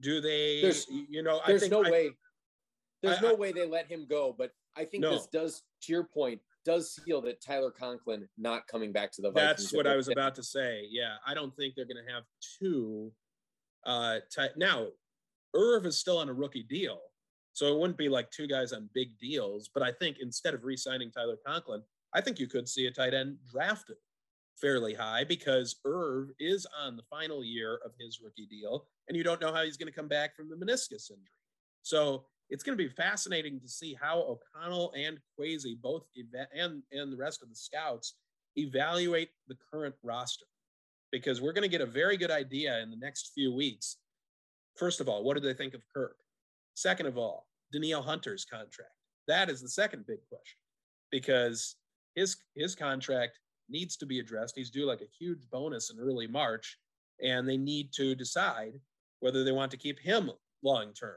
Do 0.00 0.20
they, 0.20 0.60
there's, 0.62 0.86
you 0.88 1.22
know, 1.22 1.40
there's 1.46 1.62
I 1.62 1.68
think 1.68 1.72
no 1.72 1.84
I, 1.84 1.90
way. 1.90 2.10
There's 3.02 3.18
I, 3.18 3.22
no 3.22 3.30
I, 3.30 3.34
way 3.34 3.52
they 3.52 3.66
let 3.66 3.86
him 3.86 4.06
go, 4.08 4.34
but 4.36 4.52
I 4.76 4.84
think 4.84 5.02
no. 5.02 5.12
this 5.12 5.26
does, 5.26 5.62
to 5.82 5.92
your 5.92 6.04
point, 6.04 6.40
does 6.64 6.94
seal 6.94 7.20
that 7.22 7.40
Tyler 7.40 7.70
Conklin 7.70 8.28
not 8.38 8.66
coming 8.68 8.92
back 8.92 9.12
to 9.12 9.22
the 9.22 9.30
Vikings. 9.30 9.62
That's 9.64 9.72
what 9.72 9.86
I 9.86 9.96
was 9.96 10.08
about 10.08 10.34
to 10.36 10.42
say. 10.42 10.86
Yeah, 10.90 11.14
I 11.26 11.34
don't 11.34 11.54
think 11.56 11.74
they're 11.74 11.86
going 11.86 12.04
to 12.04 12.12
have 12.12 12.24
two. 12.58 13.12
Uh, 13.84 14.18
ty- 14.34 14.50
now, 14.56 14.86
Irv 15.54 15.86
is 15.86 15.98
still 15.98 16.18
on 16.18 16.28
a 16.28 16.32
rookie 16.32 16.62
deal, 16.62 17.00
so 17.52 17.66
it 17.66 17.78
wouldn't 17.78 17.98
be 17.98 18.08
like 18.08 18.30
two 18.30 18.46
guys 18.46 18.72
on 18.72 18.88
big 18.94 19.18
deals. 19.18 19.68
But 19.72 19.82
I 19.82 19.92
think 19.92 20.18
instead 20.20 20.54
of 20.54 20.64
re-signing 20.64 21.10
Tyler 21.10 21.38
Conklin, 21.46 21.82
I 22.14 22.20
think 22.20 22.38
you 22.38 22.46
could 22.46 22.68
see 22.68 22.86
a 22.86 22.90
tight 22.90 23.14
end 23.14 23.36
drafted 23.50 23.96
fairly 24.60 24.94
high 24.94 25.24
because 25.24 25.76
Irv 25.84 26.28
is 26.38 26.66
on 26.80 26.96
the 26.96 27.02
final 27.10 27.42
year 27.42 27.80
of 27.84 27.92
his 27.98 28.20
rookie 28.22 28.46
deal, 28.46 28.86
and 29.08 29.16
you 29.16 29.24
don't 29.24 29.40
know 29.40 29.52
how 29.52 29.64
he's 29.64 29.76
going 29.76 29.92
to 29.92 29.98
come 29.98 30.08
back 30.08 30.36
from 30.36 30.48
the 30.48 30.56
meniscus 30.56 31.10
injury. 31.10 31.28
So 31.82 32.26
it's 32.48 32.62
going 32.62 32.76
to 32.76 32.84
be 32.84 32.90
fascinating 32.90 33.60
to 33.60 33.68
see 33.68 33.96
how 34.00 34.20
O'Connell 34.20 34.92
and 34.96 35.18
Kwesi 35.38 35.80
both 35.80 36.04
and 36.54 36.82
and 36.92 37.12
the 37.12 37.16
rest 37.16 37.42
of 37.42 37.48
the 37.48 37.56
scouts 37.56 38.14
evaluate 38.56 39.30
the 39.48 39.56
current 39.72 39.94
roster 40.02 40.46
because 41.10 41.40
we're 41.40 41.52
going 41.52 41.62
to 41.62 41.68
get 41.68 41.80
a 41.80 41.86
very 41.86 42.16
good 42.16 42.30
idea 42.30 42.80
in 42.80 42.90
the 42.90 42.96
next 42.96 43.32
few 43.34 43.52
weeks. 43.52 43.96
First 44.76 45.00
of 45.00 45.08
all, 45.08 45.24
what 45.24 45.34
do 45.34 45.40
they 45.40 45.54
think 45.54 45.74
of 45.74 45.82
Kirk? 45.92 46.16
Second 46.74 47.06
of 47.06 47.18
all, 47.18 47.46
Danielle 47.72 48.02
Hunter's 48.02 48.44
contract. 48.44 48.92
That 49.28 49.50
is 49.50 49.60
the 49.60 49.68
second 49.68 50.06
big 50.06 50.18
question 50.28 50.58
because 51.10 51.76
his 52.14 52.36
his 52.56 52.74
contract 52.74 53.38
needs 53.68 53.96
to 53.96 54.06
be 54.06 54.18
addressed. 54.18 54.56
He's 54.56 54.70
due 54.70 54.86
like 54.86 55.00
a 55.00 55.16
huge 55.18 55.48
bonus 55.50 55.90
in 55.90 55.98
early 55.98 56.26
March, 56.26 56.78
and 57.22 57.48
they 57.48 57.56
need 57.56 57.92
to 57.94 58.14
decide 58.14 58.74
whether 59.20 59.44
they 59.44 59.52
want 59.52 59.70
to 59.70 59.76
keep 59.76 59.98
him 59.98 60.30
long 60.62 60.92
term. 60.92 61.16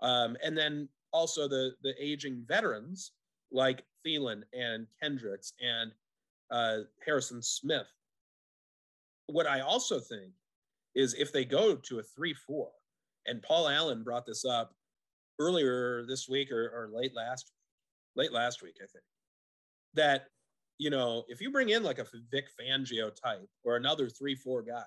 Um, 0.00 0.36
and 0.42 0.56
then 0.56 0.88
also 1.12 1.46
the 1.48 1.72
the 1.82 1.94
aging 2.02 2.44
veterans 2.46 3.12
like 3.52 3.84
Thielen 4.04 4.42
and 4.54 4.86
Kendricks 5.00 5.52
and 5.60 5.92
uh, 6.50 6.84
Harrison 7.04 7.42
Smith. 7.42 7.86
What 9.26 9.46
I 9.46 9.60
also 9.60 10.00
think 10.00 10.32
is 10.94 11.14
if 11.14 11.32
they 11.32 11.44
go 11.44 11.76
to 11.76 11.98
a 11.98 12.02
three-four, 12.02 12.68
and 13.26 13.42
Paul 13.42 13.68
Allen 13.68 14.02
brought 14.02 14.26
this 14.26 14.44
up 14.44 14.74
earlier 15.42 16.04
this 16.06 16.28
week 16.28 16.50
or, 16.50 16.64
or 16.64 16.90
late 16.92 17.14
last 17.14 17.52
late 18.14 18.32
last 18.32 18.62
week, 18.62 18.76
I 18.76 18.86
think, 18.86 19.04
that 19.94 20.26
you 20.78 20.90
know 20.90 21.24
if 21.28 21.40
you 21.40 21.50
bring 21.50 21.70
in 21.70 21.82
like 21.82 21.98
a 21.98 22.06
Vic 22.30 22.46
Fangio 22.60 23.10
type 23.14 23.48
or 23.64 23.76
another 23.76 24.08
three-four 24.08 24.62
guy, 24.62 24.84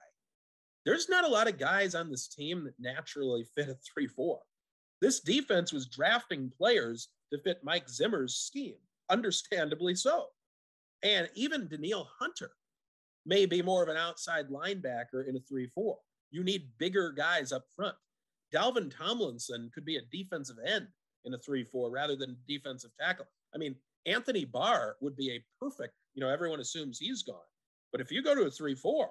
there's 0.86 1.10
not 1.10 1.26
a 1.26 1.30
lot 1.30 1.48
of 1.48 1.58
guys 1.58 1.96
on 1.96 2.10
this 2.10 2.28
team 2.28 2.64
that 2.66 2.80
naturally 2.80 3.46
fit 3.56 3.70
a 3.70 3.76
three-four. 3.94 4.40
This 5.02 5.20
defense 5.20 5.74
was 5.74 5.88
drafting 5.88 6.52
players 6.58 7.10
to 7.32 7.40
fit 7.40 7.60
Mike 7.64 7.90
Zimmer's 7.90 8.36
scheme, 8.36 8.78
understandably 9.10 9.96
so. 9.96 10.28
And 11.04 11.30
even 11.36 11.68
Danielle 11.68 12.10
Hunter 12.20 12.52
may 13.26 13.46
be 13.46 13.62
more 13.62 13.84
of 13.84 13.90
an 13.90 13.98
outside 13.98 14.50
linebacker 14.50 15.28
in 15.28 15.36
a 15.36 15.40
3 15.40 15.68
4. 15.68 15.98
You 16.32 16.44
need 16.44 16.70
bigger 16.78 17.12
guys 17.12 17.52
up 17.52 17.66
front. 17.76 17.96
Dalvin 18.56 18.96
Tomlinson 18.96 19.70
could 19.74 19.86
be 19.86 19.98
a 19.98 20.02
defensive 20.12 20.58
end 20.66 20.88
in 21.26 21.34
a 21.34 21.38
3 21.38 21.64
4 21.64 21.90
rather 21.90 22.16
than 22.16 22.38
defensive 22.48 22.92
tackle. 23.00 23.26
I 23.54 23.58
mean, 23.58 23.76
Anthony 24.06 24.46
Barr 24.46 24.96
would 25.02 25.16
be 25.16 25.32
a 25.32 25.44
perfect, 25.60 25.94
you 26.14 26.22
know, 26.22 26.30
everyone 26.30 26.60
assumes 26.60 27.00
he's 27.00 27.24
gone. 27.24 27.36
But 27.92 28.02
if 28.02 28.12
you 28.12 28.22
go 28.22 28.36
to 28.36 28.44
a 28.44 28.52
3 28.52 28.76
4, 28.76 29.10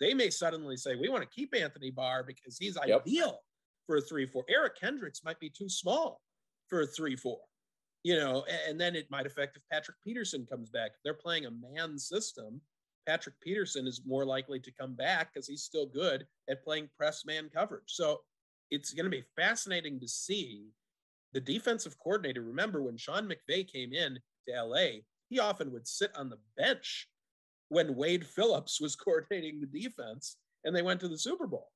they 0.00 0.14
may 0.14 0.30
suddenly 0.30 0.76
say, 0.76 0.96
we 0.96 1.08
want 1.08 1.22
to 1.22 1.28
keep 1.28 1.54
Anthony 1.54 1.90
Barr 1.90 2.24
because 2.24 2.58
he's 2.58 2.76
yep. 2.86 3.02
ideal 3.06 3.38
for 3.86 3.96
a 3.96 4.00
three 4.00 4.26
four. 4.26 4.44
Eric 4.48 4.78
Kendricks 4.78 5.22
might 5.24 5.38
be 5.40 5.50
too 5.50 5.68
small 5.68 6.20
for 6.68 6.82
a 6.82 6.86
three 6.86 7.16
four. 7.16 7.38
you 8.02 8.16
know, 8.16 8.44
and 8.68 8.80
then 8.80 8.96
it 8.96 9.08
might 9.10 9.26
affect 9.26 9.56
if 9.56 9.62
Patrick 9.70 9.96
Peterson 10.04 10.44
comes 10.44 10.70
back. 10.70 10.90
If 10.96 11.02
they're 11.04 11.14
playing 11.14 11.46
a 11.46 11.50
man 11.52 11.96
system, 11.96 12.60
Patrick 13.06 13.36
Peterson 13.40 13.86
is 13.86 14.02
more 14.04 14.24
likely 14.24 14.58
to 14.58 14.72
come 14.72 14.94
back 14.94 15.32
because 15.32 15.46
he's 15.46 15.62
still 15.62 15.86
good 15.86 16.26
at 16.50 16.64
playing 16.64 16.88
press 16.96 17.24
man 17.24 17.48
coverage. 17.54 17.84
So 17.86 18.22
it's 18.72 18.94
going 18.94 19.04
to 19.04 19.10
be 19.10 19.24
fascinating 19.36 20.00
to 20.00 20.08
see 20.08 20.64
the 21.34 21.40
defensive 21.40 21.94
coordinator. 21.98 22.42
Remember 22.42 22.82
when 22.82 22.96
Sean 22.96 23.28
McVay 23.28 23.70
came 23.70 23.92
in 23.92 24.18
to 24.48 24.64
LA, 24.64 25.02
he 25.28 25.38
often 25.38 25.70
would 25.72 25.86
sit 25.86 26.10
on 26.16 26.30
the 26.30 26.38
bench 26.56 27.06
when 27.68 27.94
Wade 27.94 28.26
Phillips 28.26 28.80
was 28.80 28.96
coordinating 29.04 29.60
the 29.60 29.80
defense 29.80 30.36
and 30.64 30.74
they 30.74 30.82
went 30.82 31.00
to 31.00 31.08
the 31.08 31.18
Super 31.18 31.46
Bowl. 31.46 31.68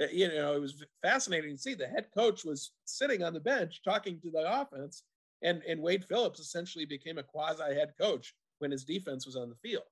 Uh, 0.00 0.06
you 0.12 0.28
know, 0.28 0.54
it 0.54 0.60
was 0.60 0.84
fascinating 1.02 1.52
to 1.52 1.58
see 1.58 1.74
the 1.74 1.86
head 1.86 2.06
coach 2.16 2.44
was 2.44 2.72
sitting 2.84 3.22
on 3.22 3.32
the 3.32 3.40
bench 3.40 3.80
talking 3.82 4.20
to 4.20 4.30
the 4.30 4.60
offense, 4.60 5.04
and, 5.42 5.62
and 5.66 5.80
Wade 5.80 6.04
Phillips 6.04 6.40
essentially 6.40 6.84
became 6.84 7.18
a 7.18 7.22
quasi 7.22 7.74
head 7.74 7.92
coach 8.00 8.34
when 8.58 8.70
his 8.70 8.84
defense 8.84 9.26
was 9.26 9.36
on 9.36 9.48
the 9.48 9.68
field. 9.68 9.84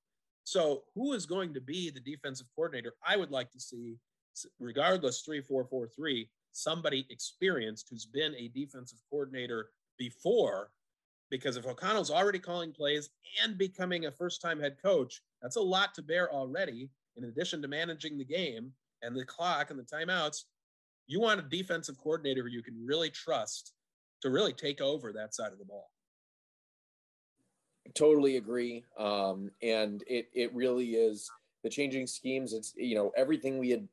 So, 0.45 0.85
who 0.95 1.12
is 1.12 1.26
going 1.26 1.52
to 1.55 1.61
be 1.61 1.90
the 1.90 2.00
defensive 2.00 2.47
coordinator? 2.57 2.95
I 3.07 3.17
would 3.17 3.31
like 3.31 3.50
to 3.52 3.61
see, 3.61 3.97
regardless, 4.59 5.21
3 5.21 5.43
4 5.43 5.67
4 5.67 5.88
3, 5.95 6.31
somebody 6.52 7.07
experienced 7.11 7.88
who's 7.90 8.07
been 8.07 8.35
a 8.37 8.49
defensive 8.49 8.99
coordinator 9.11 9.71
before. 9.99 10.71
Because 11.30 11.57
if 11.57 11.66
O'Connell's 11.66 12.11
already 12.11 12.40
calling 12.40 12.73
plays 12.73 13.11
and 13.42 13.57
becoming 13.57 14.07
a 14.07 14.12
first 14.12 14.42
time 14.42 14.59
head 14.59 14.76
coach, 14.83 15.23
that's 15.40 15.57
a 15.57 15.61
lot 15.61 15.95
to 15.95 16.02
bear 16.02 16.33
already, 16.33 16.90
in 17.16 17.25
addition 17.25 17.62
to 17.62 17.69
managing 17.69 18.19
the 18.19 18.25
game 18.25 18.73
and 19.02 19.16
the 19.16 19.25
clock 19.25 19.71
and 19.71 19.78
the 19.78 19.85
timeouts. 19.85 20.45
You 21.07 21.21
want 21.21 21.40
a 21.40 21.42
defensive 21.42 21.97
coordinator 21.99 22.42
who 22.42 22.49
you 22.49 22.62
can 22.62 22.85
really 22.85 23.11
trust 23.11 23.73
to 24.23 24.30
really 24.30 24.52
take 24.52 24.80
over 24.80 25.12
that 25.12 25.35
side 25.35 25.52
of 25.52 25.59
the 25.59 25.64
ball. 25.64 25.90
Totally 27.95 28.37
agree. 28.37 28.85
Um, 28.99 29.50
and 29.62 30.04
it 30.07 30.28
it 30.33 30.54
really 30.54 30.90
is 30.90 31.30
the 31.64 31.71
changing 31.71 32.07
schemes. 32.07 32.52
It's 32.52 32.73
you 32.76 32.95
know 32.95 33.12
everything 33.16 33.59
we 33.59 33.71
had 33.71 33.88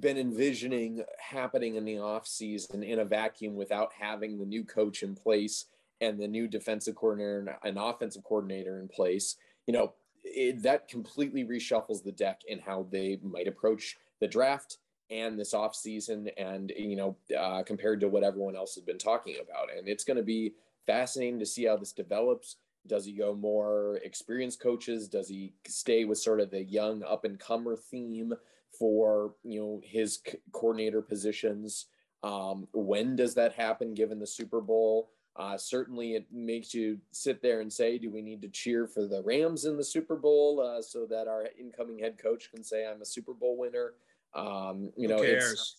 been 0.00 0.18
envisioning 0.18 1.04
happening 1.18 1.76
in 1.76 1.84
the 1.84 1.98
off 1.98 2.26
season 2.26 2.82
in 2.82 2.98
a 2.98 3.04
vacuum 3.04 3.54
without 3.54 3.92
having 3.98 4.38
the 4.38 4.44
new 4.44 4.64
coach 4.64 5.02
in 5.02 5.14
place 5.14 5.66
and 6.00 6.20
the 6.20 6.28
new 6.28 6.48
defensive 6.48 6.94
coordinator 6.94 7.58
and 7.64 7.78
offensive 7.78 8.24
coordinator 8.24 8.80
in 8.80 8.88
place. 8.88 9.36
You 9.66 9.74
know 9.74 9.94
it, 10.24 10.62
that 10.62 10.88
completely 10.88 11.44
reshuffles 11.44 12.02
the 12.02 12.12
deck 12.12 12.40
in 12.48 12.58
how 12.58 12.86
they 12.90 13.18
might 13.22 13.48
approach 13.48 13.96
the 14.20 14.28
draft 14.28 14.78
and 15.10 15.38
this 15.38 15.54
off 15.54 15.74
season 15.74 16.28
and 16.36 16.72
you 16.76 16.96
know 16.96 17.16
uh, 17.38 17.62
compared 17.62 18.00
to 18.00 18.08
what 18.08 18.24
everyone 18.24 18.56
else 18.56 18.74
has 18.74 18.84
been 18.84 18.98
talking 18.98 19.36
about. 19.40 19.68
And 19.76 19.88
it's 19.88 20.04
going 20.04 20.16
to 20.16 20.22
be 20.22 20.54
fascinating 20.86 21.38
to 21.38 21.46
see 21.46 21.64
how 21.64 21.76
this 21.76 21.92
develops. 21.92 22.56
Does 22.86 23.04
he 23.04 23.12
go 23.12 23.34
more 23.34 23.98
experienced 24.04 24.60
coaches? 24.60 25.08
Does 25.08 25.28
he 25.28 25.54
stay 25.66 26.04
with 26.04 26.18
sort 26.18 26.40
of 26.40 26.50
the 26.50 26.62
young 26.62 27.02
up 27.02 27.24
and 27.24 27.38
comer 27.38 27.76
theme 27.76 28.34
for 28.78 29.34
you 29.42 29.60
know 29.60 29.80
his 29.84 30.20
c- 30.26 30.38
coordinator 30.52 31.02
positions 31.02 31.86
um, 32.22 32.66
when 32.72 33.16
does 33.16 33.34
that 33.34 33.52
happen 33.52 33.94
given 33.94 34.18
the 34.18 34.26
super 34.26 34.60
bowl 34.60 35.10
uh, 35.38 35.58
certainly, 35.58 36.14
it 36.14 36.26
makes 36.32 36.72
you 36.72 36.98
sit 37.12 37.42
there 37.42 37.60
and 37.60 37.70
say, 37.70 37.98
"Do 37.98 38.10
we 38.10 38.22
need 38.22 38.40
to 38.40 38.48
cheer 38.48 38.86
for 38.86 39.06
the 39.06 39.22
Rams 39.22 39.66
in 39.66 39.76
the 39.76 39.84
Super 39.84 40.16
Bowl 40.16 40.60
uh, 40.60 40.80
so 40.80 41.04
that 41.06 41.28
our 41.28 41.46
incoming 41.60 41.98
head 41.98 42.16
coach 42.16 42.50
can 42.50 42.64
say 42.64 42.86
I'm 42.86 43.02
a 43.02 43.04
Super 43.04 43.34
Bowl 43.34 43.58
winner?" 43.58 43.92
Um, 44.34 44.92
you 44.96 45.08
know, 45.08 45.18
Who 45.18 45.24
cares? 45.24 45.76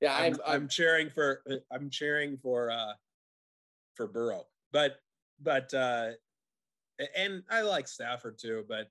yeah, 0.00 0.14
I'm, 0.14 0.34
I'm, 0.34 0.40
I'm, 0.46 0.52
I'm, 0.62 0.68
cheering 0.68 1.10
for 1.10 1.42
I'm 1.70 1.90
cheering 1.90 2.38
for 2.38 2.70
uh 2.70 2.94
for 3.94 4.06
Burrow, 4.06 4.46
but 4.72 5.00
but 5.42 5.72
uh 5.74 6.12
and 7.14 7.42
I 7.50 7.60
like 7.60 7.88
Stafford 7.88 8.38
too, 8.38 8.64
but 8.66 8.90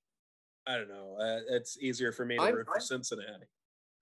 I 0.67 0.75
don't 0.77 0.89
know. 0.89 1.15
Uh, 1.19 1.39
it's 1.49 1.77
easier 1.79 2.11
for 2.11 2.25
me 2.25 2.37
to 2.37 2.41
I'm- 2.43 2.55
root 2.55 2.65
for 2.67 2.73
I'm- 2.75 2.81
Cincinnati. 2.81 3.45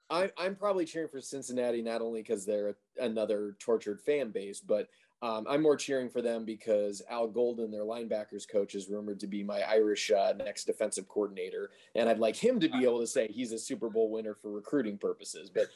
I'm, 0.10 0.30
I'm 0.38 0.56
probably 0.58 0.84
cheering 0.84 1.08
for 1.08 1.22
Cincinnati 1.22 1.82
not 1.82 2.02
only 2.02 2.22
because 2.22 2.46
they're 2.46 2.76
another 3.00 3.56
tortured 3.60 4.02
fan 4.02 4.30
base, 4.32 4.60
but 4.60 4.90
um, 5.22 5.46
I'm 5.48 5.62
more 5.62 5.78
cheering 5.78 6.10
for 6.10 6.22
them 6.22 6.44
because 6.44 7.02
Al 7.10 7.30
Golden, 7.30 7.72
their 7.72 7.84
linebackers 7.86 8.44
coach, 8.46 8.76
is 8.76 8.90
rumored 8.90 9.22
to 9.22 9.28
be 9.28 9.42
my 9.42 9.62
Irish 9.62 10.12
uh, 10.12 10.34
next 10.38 10.66
defensive 10.66 11.08
coordinator, 11.08 11.70
and 11.96 12.10
I'd 12.10 12.20
like 12.20 12.36
him 12.36 12.60
to 12.60 12.68
be 12.68 12.84
able 12.84 13.00
to 13.00 13.08
say 13.08 13.28
he's 13.30 13.54
a 13.54 13.58
Super 13.60 13.90
Bowl 13.90 14.12
winner 14.12 14.36
for 14.36 14.52
recruiting 14.52 14.98
purposes. 14.98 15.50
But 15.50 15.68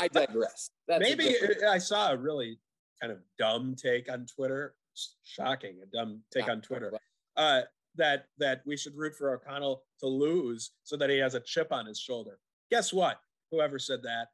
I 0.00 0.08
digress. 0.12 0.70
That's 0.88 1.00
Maybe 1.02 1.36
I 1.70 1.78
saw 1.78 2.10
a 2.10 2.16
really 2.16 2.58
kind 3.00 3.12
of 3.12 3.18
dumb 3.38 3.76
take 3.76 4.10
on 4.10 4.26
Twitter. 4.26 4.74
Shocking, 5.22 5.76
a 5.84 5.86
dumb 5.86 6.22
take 6.32 6.48
on 6.48 6.62
Twitter. 6.62 6.92
Uh, 7.36 7.60
that 7.98 8.26
that 8.38 8.62
we 8.66 8.76
should 8.76 8.96
root 8.96 9.14
for 9.14 9.34
O'Connell 9.34 9.82
to 10.00 10.06
lose 10.06 10.72
so 10.84 10.96
that 10.96 11.10
he 11.10 11.18
has 11.18 11.34
a 11.34 11.40
chip 11.40 11.72
on 11.72 11.86
his 11.86 12.00
shoulder. 12.00 12.38
Guess 12.70 12.92
what? 12.92 13.20
Whoever 13.50 13.78
said 13.78 14.02
that, 14.02 14.28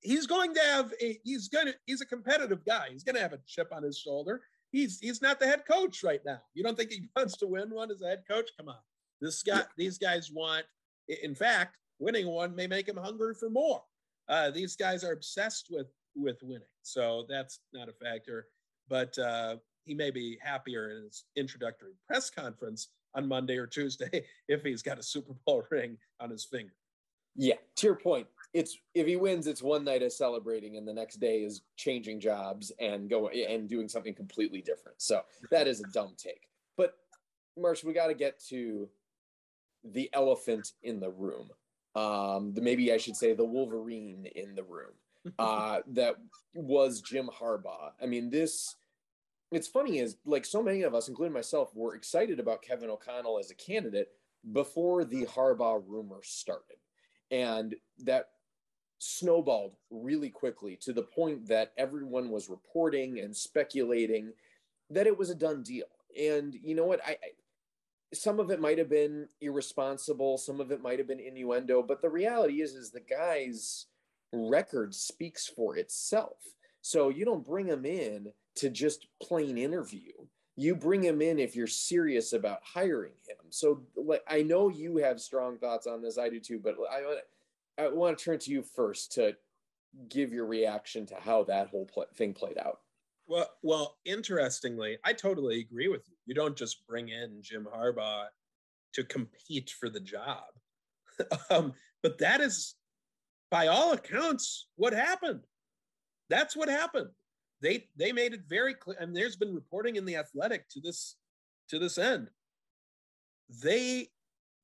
he's 0.00 0.26
going 0.26 0.54
to 0.54 0.60
have 0.60 0.92
a 1.00 1.18
he's 1.24 1.48
gonna 1.48 1.72
he's 1.86 2.00
a 2.00 2.06
competitive 2.06 2.64
guy. 2.64 2.88
He's 2.90 3.04
gonna 3.04 3.20
have 3.20 3.32
a 3.32 3.40
chip 3.46 3.68
on 3.72 3.82
his 3.82 3.98
shoulder. 3.98 4.42
He's 4.72 4.98
he's 5.00 5.22
not 5.22 5.40
the 5.40 5.46
head 5.46 5.62
coach 5.70 6.02
right 6.02 6.20
now. 6.24 6.40
You 6.54 6.62
don't 6.62 6.76
think 6.76 6.90
he 6.90 7.08
wants 7.16 7.36
to 7.38 7.46
win 7.46 7.70
one 7.70 7.90
as 7.90 8.02
a 8.02 8.08
head 8.08 8.22
coach? 8.28 8.50
Come 8.58 8.68
on. 8.68 8.76
This 9.20 9.42
guy, 9.42 9.62
these 9.78 9.96
guys 9.96 10.30
want, 10.30 10.66
in 11.08 11.34
fact, 11.34 11.76
winning 11.98 12.26
one 12.26 12.54
may 12.54 12.66
make 12.66 12.86
him 12.86 12.98
hungry 12.98 13.34
for 13.34 13.48
more. 13.48 13.82
Uh, 14.28 14.50
these 14.50 14.76
guys 14.76 15.04
are 15.04 15.12
obsessed 15.12 15.68
with 15.70 15.86
with 16.14 16.38
winning, 16.42 16.68
so 16.82 17.24
that's 17.28 17.60
not 17.72 17.88
a 17.88 17.92
factor. 17.92 18.46
But 18.88 19.18
uh, 19.18 19.56
he 19.86 19.94
may 19.94 20.10
be 20.10 20.38
happier 20.42 20.90
in 20.90 21.04
his 21.04 21.24
introductory 21.36 21.92
press 22.06 22.28
conference 22.28 22.88
on 23.14 23.26
Monday 23.26 23.56
or 23.56 23.66
Tuesday 23.66 24.24
if 24.48 24.62
he's 24.62 24.82
got 24.82 24.98
a 24.98 25.02
Super 25.02 25.32
Bowl 25.46 25.64
ring 25.70 25.96
on 26.20 26.30
his 26.30 26.44
finger. 26.44 26.74
Yeah, 27.38 27.56
to 27.76 27.86
your 27.86 27.96
point, 27.96 28.26
it's 28.54 28.78
if 28.94 29.06
he 29.06 29.16
wins, 29.16 29.46
it's 29.46 29.62
one 29.62 29.84
night 29.84 30.02
of 30.02 30.12
celebrating, 30.12 30.78
and 30.78 30.88
the 30.88 30.92
next 30.92 31.16
day 31.16 31.42
is 31.42 31.62
changing 31.76 32.18
jobs 32.18 32.72
and 32.80 33.10
going 33.10 33.44
and 33.46 33.68
doing 33.68 33.88
something 33.88 34.14
completely 34.14 34.62
different. 34.62 35.00
So 35.02 35.20
that 35.50 35.68
is 35.68 35.80
a 35.80 35.92
dumb 35.92 36.14
take. 36.16 36.48
But 36.78 36.94
Marsh, 37.58 37.84
we 37.84 37.92
got 37.92 38.06
to 38.06 38.14
get 38.14 38.42
to 38.48 38.88
the 39.84 40.08
elephant 40.14 40.72
in 40.82 40.98
the 40.98 41.10
room. 41.10 41.50
Um, 41.94 42.54
the, 42.54 42.62
maybe 42.62 42.92
I 42.92 42.96
should 42.96 43.16
say 43.16 43.34
the 43.34 43.44
Wolverine 43.44 44.26
in 44.34 44.54
the 44.54 44.64
room. 44.64 44.92
Uh, 45.40 45.80
that 45.88 46.14
was 46.54 47.00
Jim 47.00 47.28
Harbaugh. 47.36 47.90
I 48.00 48.06
mean, 48.06 48.30
this. 48.30 48.76
It's 49.52 49.68
funny 49.68 49.98
is 49.98 50.16
like 50.24 50.44
so 50.44 50.62
many 50.62 50.82
of 50.82 50.94
us, 50.94 51.08
including 51.08 51.32
myself, 51.32 51.74
were 51.74 51.94
excited 51.94 52.40
about 52.40 52.62
Kevin 52.62 52.90
O'Connell 52.90 53.38
as 53.38 53.50
a 53.50 53.54
candidate 53.54 54.08
before 54.52 55.04
the 55.04 55.26
Harbaugh 55.26 55.82
rumor 55.86 56.20
started. 56.22 56.76
And 57.30 57.74
that 58.04 58.30
snowballed 58.98 59.76
really 59.90 60.30
quickly 60.30 60.76
to 60.80 60.92
the 60.92 61.02
point 61.02 61.46
that 61.48 61.72
everyone 61.76 62.30
was 62.30 62.48
reporting 62.48 63.20
and 63.20 63.36
speculating 63.36 64.32
that 64.90 65.06
it 65.06 65.16
was 65.16 65.30
a 65.30 65.34
done 65.34 65.62
deal. 65.62 65.86
And 66.18 66.54
you 66.54 66.74
know 66.74 66.86
what? 66.86 67.00
I, 67.06 67.12
I 67.12 67.16
some 68.14 68.40
of 68.40 68.50
it 68.50 68.60
might 68.60 68.78
have 68.78 68.88
been 68.88 69.28
irresponsible 69.40 70.38
some 70.38 70.60
of 70.60 70.70
it 70.70 70.80
might 70.80 70.96
have 70.96 71.08
been 71.08 71.18
innuendo 71.18 71.82
but 71.82 72.00
the 72.00 72.08
reality 72.08 72.62
is 72.62 72.72
is 72.72 72.92
the 72.92 73.00
guy's 73.00 73.86
record 74.32 74.94
speaks 74.94 75.46
for 75.46 75.76
itself. 75.76 76.38
So 76.82 77.08
you 77.08 77.24
don't 77.24 77.44
bring 77.44 77.66
him 77.66 77.84
in 77.84 78.32
to 78.56 78.70
just 78.70 79.06
plain 79.20 79.58
interview 79.58 80.12
you 80.56 80.74
bring 80.74 81.02
him 81.02 81.20
in 81.20 81.38
if 81.38 81.54
you're 81.54 81.66
serious 81.66 82.32
about 82.32 82.60
hiring 82.64 83.12
him. 83.28 83.36
So 83.50 83.82
like 83.94 84.22
I 84.26 84.42
know 84.42 84.68
you 84.68 84.96
have 84.96 85.20
strong 85.20 85.58
thoughts 85.58 85.86
on 85.86 86.02
this, 86.02 86.18
I 86.18 86.30
do 86.30 86.40
too, 86.40 86.58
but 86.58 86.76
I 86.90 87.02
want 87.02 87.20
I 87.78 87.88
want 87.88 88.18
to 88.18 88.24
turn 88.24 88.38
to 88.40 88.50
you 88.50 88.62
first 88.62 89.12
to 89.12 89.36
give 90.08 90.32
your 90.32 90.46
reaction 90.46 91.06
to 91.06 91.14
how 91.16 91.44
that 91.44 91.68
whole 91.68 91.88
thing 92.16 92.32
played 92.32 92.58
out. 92.58 92.80
Well, 93.28 93.50
well, 93.62 93.96
interestingly, 94.04 94.98
I 95.04 95.12
totally 95.12 95.60
agree 95.60 95.88
with 95.88 96.08
you. 96.08 96.16
You 96.26 96.34
don't 96.34 96.56
just 96.56 96.86
bring 96.86 97.08
in 97.08 97.38
Jim 97.42 97.66
Harbaugh 97.70 98.26
to 98.94 99.04
compete 99.04 99.70
for 99.78 99.90
the 99.90 100.00
job. 100.00 100.44
um, 101.50 101.74
but 102.02 102.18
that 102.18 102.40
is, 102.40 102.76
by 103.50 103.66
all 103.66 103.92
accounts, 103.92 104.68
what 104.76 104.92
happened. 104.92 105.40
That's 106.30 106.56
what 106.56 106.68
happened. 106.68 107.08
They 107.60 107.88
they 107.96 108.12
made 108.12 108.34
it 108.34 108.42
very 108.48 108.74
clear, 108.74 108.96
and 109.00 109.16
there's 109.16 109.36
been 109.36 109.54
reporting 109.54 109.96
in 109.96 110.04
the 110.04 110.16
Athletic 110.16 110.68
to 110.70 110.80
this 110.80 111.16
to 111.68 111.78
this 111.78 111.98
end. 111.98 112.28
They 113.62 114.08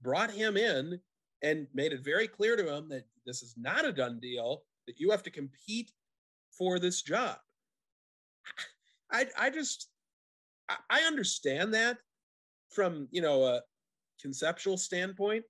brought 0.02 0.30
him 0.30 0.56
in 0.56 1.00
and 1.42 1.66
made 1.72 1.92
it 1.92 2.04
very 2.04 2.28
clear 2.28 2.56
to 2.56 2.74
him 2.74 2.88
that 2.90 3.04
this 3.24 3.42
is 3.42 3.54
not 3.56 3.84
a 3.84 3.92
done 3.92 4.20
deal. 4.20 4.64
That 4.86 4.98
you 4.98 5.10
have 5.10 5.22
to 5.24 5.30
compete 5.30 5.90
for 6.56 6.78
this 6.78 7.02
job. 7.02 7.38
I 9.10 9.26
I 9.38 9.50
just 9.50 9.88
I- 10.68 11.02
understand 11.06 11.74
that 11.74 11.98
from 12.70 13.08
you 13.10 13.22
know 13.22 13.44
a 13.44 13.62
conceptual 14.20 14.76
standpoint, 14.76 15.44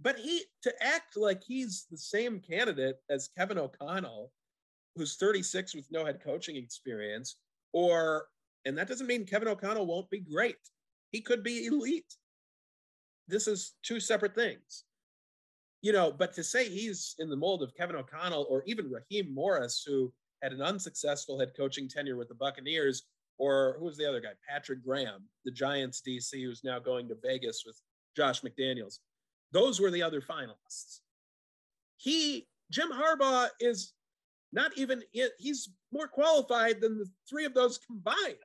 but 0.00 0.18
he 0.18 0.44
to 0.62 0.72
act 0.82 1.16
like 1.16 1.42
he's 1.42 1.86
the 1.90 1.98
same 1.98 2.40
candidate 2.40 2.96
as 3.10 3.30
Kevin 3.36 3.58
O'Connell, 3.58 4.32
who's 4.96 5.16
36 5.16 5.74
with 5.74 5.86
no 5.90 6.04
head 6.04 6.20
coaching 6.22 6.56
experience, 6.56 7.36
or 7.72 8.26
And 8.64 8.76
that 8.78 8.88
doesn't 8.88 9.06
mean 9.06 9.26
Kevin 9.26 9.48
O'Connell 9.48 9.86
won't 9.86 10.10
be 10.10 10.20
great. 10.20 10.56
He 11.10 11.20
could 11.20 11.42
be 11.42 11.66
elite. 11.66 12.14
This 13.28 13.48
is 13.48 13.74
two 13.82 14.00
separate 14.00 14.34
things. 14.34 14.84
You 15.80 15.92
know, 15.92 16.12
but 16.12 16.32
to 16.34 16.44
say 16.44 16.68
he's 16.68 17.16
in 17.18 17.28
the 17.28 17.36
mold 17.36 17.62
of 17.62 17.74
Kevin 17.74 17.96
O'Connell 17.96 18.46
or 18.48 18.62
even 18.66 18.90
Raheem 18.90 19.34
Morris, 19.34 19.82
who 19.84 20.12
had 20.42 20.52
an 20.52 20.62
unsuccessful 20.62 21.38
head 21.38 21.52
coaching 21.56 21.88
tenure 21.88 22.16
with 22.16 22.28
the 22.28 22.34
Buccaneers, 22.34 23.02
or 23.38 23.76
who 23.78 23.86
was 23.86 23.96
the 23.96 24.08
other 24.08 24.20
guy? 24.20 24.30
Patrick 24.48 24.84
Graham, 24.84 25.24
the 25.44 25.50
Giants 25.50 26.02
DC, 26.06 26.44
who's 26.44 26.62
now 26.62 26.78
going 26.78 27.08
to 27.08 27.16
Vegas 27.22 27.64
with 27.66 27.80
Josh 28.16 28.42
McDaniels. 28.42 28.98
Those 29.52 29.80
were 29.80 29.90
the 29.90 30.02
other 30.02 30.20
finalists. 30.20 31.00
He, 31.96 32.46
Jim 32.70 32.90
Harbaugh, 32.92 33.48
is 33.60 33.92
not 34.52 34.72
even, 34.76 35.02
he's 35.38 35.70
more 35.92 36.08
qualified 36.08 36.80
than 36.80 36.98
the 36.98 37.08
three 37.28 37.44
of 37.44 37.54
those 37.54 37.78
combined, 37.78 38.36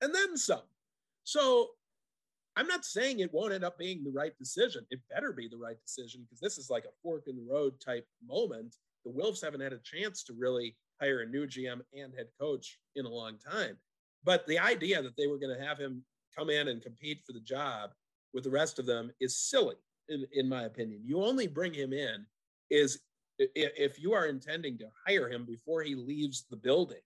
and 0.00 0.14
then 0.14 0.36
some. 0.36 0.62
So 1.24 1.70
I'm 2.56 2.66
not 2.66 2.84
saying 2.84 3.18
it 3.18 3.32
won't 3.32 3.52
end 3.52 3.64
up 3.64 3.78
being 3.78 4.04
the 4.04 4.12
right 4.12 4.36
decision. 4.38 4.86
It 4.90 5.00
better 5.10 5.32
be 5.32 5.48
the 5.48 5.56
right 5.56 5.80
decision 5.84 6.22
because 6.22 6.40
this 6.40 6.58
is 6.58 6.70
like 6.70 6.84
a 6.84 6.94
fork 7.02 7.24
in 7.26 7.36
the 7.36 7.52
road 7.52 7.74
type 7.84 8.06
moment. 8.26 8.76
The 9.04 9.10
Wolves 9.10 9.42
haven't 9.42 9.60
had 9.60 9.72
a 9.72 9.78
chance 9.78 10.22
to 10.24 10.34
really 10.38 10.76
hire 11.00 11.20
a 11.20 11.26
new 11.26 11.46
GM 11.46 11.80
and 11.92 12.14
head 12.16 12.28
coach 12.40 12.78
in 12.94 13.06
a 13.06 13.10
long 13.10 13.38
time. 13.38 13.76
But 14.22 14.46
the 14.46 14.58
idea 14.58 15.02
that 15.02 15.16
they 15.16 15.26
were 15.26 15.38
going 15.38 15.56
to 15.56 15.66
have 15.66 15.78
him 15.78 16.04
come 16.36 16.48
in 16.48 16.68
and 16.68 16.82
compete 16.82 17.22
for 17.26 17.32
the 17.32 17.40
job 17.40 17.90
with 18.32 18.44
the 18.44 18.50
rest 18.50 18.78
of 18.78 18.86
them 18.86 19.10
is 19.20 19.36
silly, 19.36 19.76
in, 20.08 20.24
in 20.32 20.48
my 20.48 20.64
opinion. 20.64 21.02
You 21.04 21.22
only 21.22 21.46
bring 21.46 21.74
him 21.74 21.92
in 21.92 22.24
is 22.70 23.00
if 23.38 24.00
you 24.00 24.12
are 24.12 24.26
intending 24.26 24.78
to 24.78 24.86
hire 25.06 25.28
him 25.28 25.44
before 25.44 25.82
he 25.82 25.94
leaves 25.94 26.44
the 26.50 26.56
building 26.56 27.02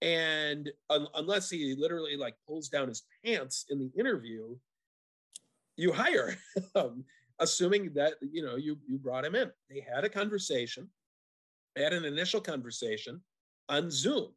and 0.00 0.70
un- 0.90 1.08
unless 1.14 1.50
he 1.50 1.74
literally 1.78 2.16
like 2.16 2.34
pulls 2.46 2.68
down 2.68 2.88
his 2.88 3.02
pants 3.24 3.66
in 3.70 3.78
the 3.78 3.90
interview 3.98 4.56
you 5.76 5.92
hire 5.92 6.36
him 6.74 7.04
assuming 7.40 7.92
that 7.94 8.14
you 8.20 8.44
know 8.44 8.56
you 8.56 8.78
you 8.86 8.98
brought 8.98 9.24
him 9.24 9.34
in. 9.34 9.50
They 9.70 9.80
had 9.80 10.04
a 10.04 10.08
conversation. 10.08 10.88
Had 11.76 11.92
an 11.92 12.04
initial 12.04 12.40
conversation 12.40 13.20
on 13.68 13.90
zoom 13.90 14.28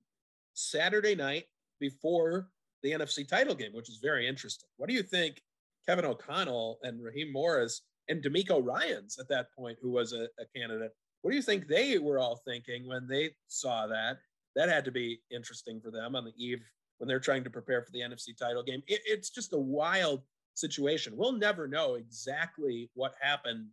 saturday 0.54 1.14
night 1.14 1.44
before 1.80 2.48
the 2.82 2.92
nfc 2.94 3.28
title 3.28 3.54
game 3.54 3.74
which 3.74 3.90
is 3.90 4.00
very 4.02 4.28
interesting. 4.28 4.68
What 4.78 4.90
do 4.90 4.96
you 4.96 5.04
think 5.04 5.42
kevin 5.88 6.06
o'connell 6.06 6.80
and 6.82 7.04
raheem 7.04 7.32
morris 7.32 7.82
and 8.10 8.24
DeMeco 8.24 8.64
Ryans 8.64 9.18
at 9.20 9.30
that 9.30 9.48
point, 9.58 9.78
who 9.82 9.92
was 9.92 10.14
a, 10.14 10.28
a, 10.40 10.46
candidate. 10.56 10.92
What 11.22 11.32
do 11.32 11.38
you 11.38 11.44
think 11.44 11.68
they 11.68 11.98
were 11.98 12.20
all 12.20 12.42
thinking 12.48 12.88
when 12.88 13.08
they 13.08 13.32
saw 13.48 13.88
that? 13.88 14.20
that 14.58 14.70
had 14.70 14.84
to 14.84 14.92
be 14.92 15.22
interesting 15.32 15.80
for 15.80 15.92
them 15.92 16.16
on 16.16 16.26
the 16.26 16.34
eve 16.36 16.64
when 16.98 17.08
they're 17.08 17.20
trying 17.20 17.44
to 17.44 17.50
prepare 17.50 17.84
for 17.84 17.92
the 17.92 18.00
NFC 18.00 18.36
title 18.36 18.64
game. 18.64 18.82
It, 18.88 19.02
it's 19.06 19.30
just 19.30 19.54
a 19.54 19.58
wild 19.58 20.24
situation. 20.56 21.16
We'll 21.16 21.34
never 21.34 21.68
know 21.68 21.94
exactly 21.94 22.90
what 22.96 23.14
happened 23.22 23.68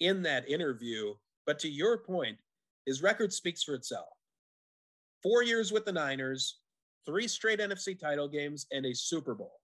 in 0.00 0.22
that 0.22 0.48
interview. 0.48 1.14
But 1.46 1.58
to 1.60 1.68
your 1.68 1.96
point, 1.96 2.36
his 2.84 3.02
record 3.02 3.32
speaks 3.32 3.62
for 3.62 3.72
itself. 3.72 4.08
Four 5.22 5.42
years 5.42 5.72
with 5.72 5.86
the 5.86 5.92
Niners, 5.92 6.58
three 7.06 7.26
straight 7.26 7.58
NFC 7.58 7.98
title 7.98 8.28
games, 8.28 8.66
and 8.70 8.84
a 8.84 8.94
Super 8.94 9.34
Bowl. 9.34 9.54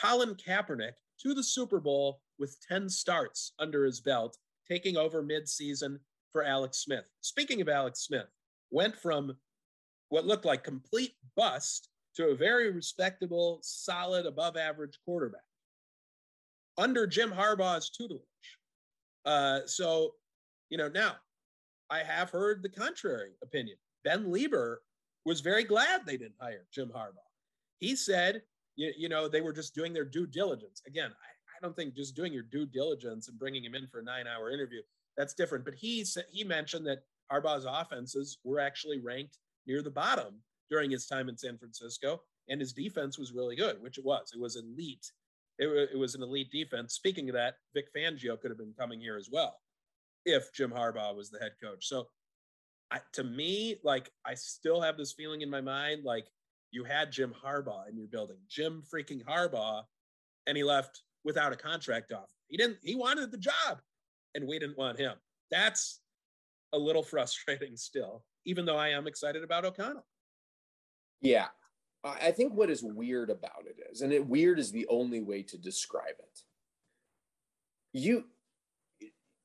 Colin 0.00 0.34
Kaepernick 0.34 0.92
to 1.22 1.34
the 1.34 1.42
Super 1.42 1.80
Bowl 1.80 2.20
with 2.38 2.56
10 2.68 2.88
starts 2.88 3.52
under 3.58 3.84
his 3.84 4.00
belt, 4.00 4.36
taking 4.68 4.96
over 4.96 5.22
midseason 5.22 5.98
for 6.32 6.44
Alex 6.44 6.78
Smith. 6.78 7.10
Speaking 7.20 7.60
of 7.60 7.68
Alex 7.68 8.00
Smith, 8.00 8.28
went 8.70 8.96
from 8.96 9.36
what 10.08 10.26
looked 10.26 10.44
like 10.44 10.64
complete 10.64 11.14
bust 11.36 11.88
to 12.16 12.28
a 12.28 12.34
very 12.34 12.70
respectable, 12.70 13.60
solid, 13.62 14.26
above 14.26 14.56
average 14.56 14.98
quarterback 15.04 15.40
under 16.78 17.06
Jim 17.06 17.30
Harbaugh's 17.30 17.90
tutelage. 17.90 18.22
Uh, 19.24 19.60
so, 19.66 20.12
you 20.70 20.78
know, 20.78 20.88
now 20.88 21.14
I 21.90 22.02
have 22.02 22.30
heard 22.30 22.62
the 22.62 22.68
contrary 22.68 23.32
opinion. 23.42 23.76
Ben 24.04 24.26
Leber 24.26 24.76
was 25.26 25.40
very 25.40 25.64
glad 25.64 26.06
they 26.06 26.16
didn't 26.16 26.34
hire 26.40 26.66
Jim 26.72 26.90
Harbaugh. 26.94 27.18
He 27.78 27.94
said, 27.94 28.42
you, 28.80 28.92
you 28.96 29.08
know, 29.10 29.28
they 29.28 29.42
were 29.42 29.52
just 29.52 29.74
doing 29.74 29.92
their 29.92 30.06
due 30.06 30.26
diligence. 30.26 30.80
Again, 30.86 31.10
I, 31.10 31.28
I 31.56 31.58
don't 31.60 31.76
think 31.76 31.94
just 31.94 32.16
doing 32.16 32.32
your 32.32 32.42
due 32.42 32.64
diligence 32.64 33.28
and 33.28 33.38
bringing 33.38 33.62
him 33.62 33.74
in 33.74 33.86
for 33.86 34.00
a 34.00 34.02
nine 34.04 34.24
hour 34.26 34.50
interview, 34.50 34.80
that's 35.18 35.34
different. 35.34 35.66
But 35.66 35.74
he 35.74 36.02
said, 36.02 36.24
he 36.30 36.44
mentioned 36.44 36.86
that 36.86 37.02
Harbaugh's 37.30 37.66
offenses 37.68 38.38
were 38.42 38.58
actually 38.58 38.98
ranked 38.98 39.36
near 39.66 39.82
the 39.82 39.90
bottom 39.90 40.40
during 40.70 40.90
his 40.90 41.06
time 41.06 41.28
in 41.28 41.36
San 41.36 41.58
Francisco, 41.58 42.22
and 42.48 42.58
his 42.58 42.72
defense 42.72 43.18
was 43.18 43.32
really 43.32 43.54
good, 43.54 43.82
which 43.82 43.98
it 43.98 44.04
was. 44.04 44.32
It 44.34 44.40
was 44.40 44.56
elite. 44.56 45.12
It, 45.58 45.90
it 45.92 45.98
was 45.98 46.14
an 46.14 46.22
elite 46.22 46.50
defense. 46.50 46.94
Speaking 46.94 47.28
of 47.28 47.34
that, 47.34 47.56
Vic 47.74 47.88
Fangio 47.94 48.40
could 48.40 48.50
have 48.50 48.58
been 48.58 48.74
coming 48.78 48.98
here 48.98 49.18
as 49.18 49.28
well 49.30 49.56
if 50.24 50.52
Jim 50.54 50.70
Harbaugh 50.70 51.14
was 51.14 51.28
the 51.28 51.38
head 51.38 51.52
coach. 51.62 51.86
So, 51.86 52.08
I, 52.90 53.00
to 53.12 53.24
me, 53.24 53.76
like 53.84 54.10
I 54.24 54.34
still 54.34 54.80
have 54.80 54.96
this 54.96 55.12
feeling 55.12 55.42
in 55.42 55.50
my 55.50 55.60
mind, 55.60 56.04
like 56.04 56.26
you 56.70 56.84
had 56.84 57.12
Jim 57.12 57.34
Harbaugh 57.44 57.88
in 57.88 57.96
your 57.96 58.06
building, 58.06 58.38
Jim 58.48 58.82
freaking 58.92 59.22
Harbaugh, 59.24 59.82
and 60.46 60.56
he 60.56 60.64
left 60.64 61.02
without 61.24 61.52
a 61.52 61.56
contract 61.56 62.12
offer. 62.12 62.26
He 62.48 62.56
didn't. 62.56 62.78
He 62.82 62.94
wanted 62.94 63.30
the 63.30 63.38
job, 63.38 63.80
and 64.34 64.46
we 64.46 64.58
didn't 64.58 64.78
want 64.78 64.98
him. 64.98 65.14
That's 65.50 66.00
a 66.72 66.78
little 66.78 67.02
frustrating 67.02 67.76
still 67.76 68.24
even 68.44 68.64
though 68.64 68.76
I 68.76 68.88
am 68.88 69.06
excited 69.06 69.42
about 69.44 69.64
O'Connell. 69.64 70.06
Yeah. 71.20 71.46
I 72.02 72.30
think 72.30 72.54
what 72.54 72.70
is 72.70 72.82
weird 72.82 73.28
about 73.28 73.66
it 73.66 73.76
is, 73.92 74.00
and 74.00 74.10
it 74.10 74.26
weird 74.26 74.58
is 74.58 74.72
the 74.72 74.86
only 74.88 75.20
way 75.20 75.42
to 75.42 75.58
describe 75.58 76.14
it. 76.18 76.40
You, 77.92 78.24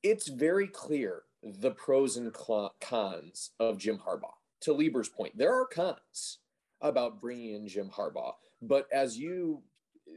it's 0.02 0.28
very 0.28 0.66
clear 0.66 1.24
the 1.42 1.72
pros 1.72 2.16
and 2.16 2.32
cons 2.32 3.50
of 3.60 3.76
Jim 3.76 3.98
Harbaugh. 3.98 4.32
To 4.62 4.72
Leber's 4.72 5.10
point, 5.10 5.36
there 5.36 5.54
are 5.54 5.66
cons 5.66 6.38
about 6.80 7.20
bringing 7.20 7.54
in 7.54 7.68
Jim 7.68 7.90
Harbaugh, 7.90 8.34
but 8.62 8.86
as 8.92 9.18
you 9.18 9.62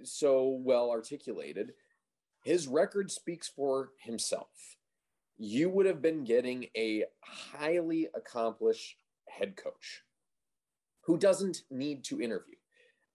so 0.04 0.60
well 0.62 0.92
articulated, 0.92 1.74
his 2.44 2.68
record 2.68 3.12
speaks 3.12 3.48
for 3.48 3.92
himself 4.00 4.78
you 5.40 5.70
would 5.70 5.86
have 5.86 6.02
been 6.02 6.26
getting 6.26 6.66
a 6.76 7.06
highly 7.22 8.10
accomplished 8.14 8.98
head 9.30 9.56
coach 9.56 10.04
who 11.02 11.18
doesn't 11.18 11.64
need 11.72 12.04
to 12.04 12.22
interview. 12.22 12.56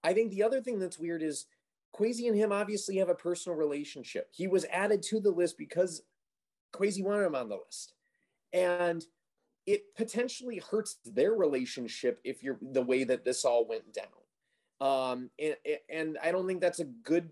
I 0.03 0.15
think 0.15 0.31
the 0.31 0.43
other 0.43 0.63
thing 0.63 0.79
that's 0.79 0.99
weird 0.99 1.23
is 1.23 1.47
Kwesi 1.95 2.27
and 2.27 2.37
him 2.37 2.51
obviously 2.51 2.97
have 2.97 3.11
a 3.11 3.15
personal 3.15 3.59
relationship. 3.59 4.29
He 4.33 4.47
was 4.47 4.65
added 4.73 5.03
to 5.05 5.21
the 5.21 5.31
list 5.31 5.59
because 5.59 6.03
Kwesi 6.75 7.05
wanted 7.05 7.27
him 7.27 7.35
on 7.35 7.51
the 7.51 7.57
list. 7.57 7.93
And 8.55 9.05
it 9.67 9.95
potentially 9.95 10.59
hurts 10.71 10.99
their 11.05 11.33
relationship 11.33 12.21
if 12.25 12.43
you're 12.43 12.59
the 12.61 12.83
way 12.83 13.05
that 13.05 13.25
this 13.25 13.45
all 13.45 13.67
went 13.67 13.93
down. 13.93 14.07
Um, 14.81 15.31
and, 15.39 15.57
and 15.89 16.19
I 16.23 16.33
don't 16.33 16.47
think 16.47 16.61
that's 16.61 16.81
a 16.81 16.85
good 16.85 17.31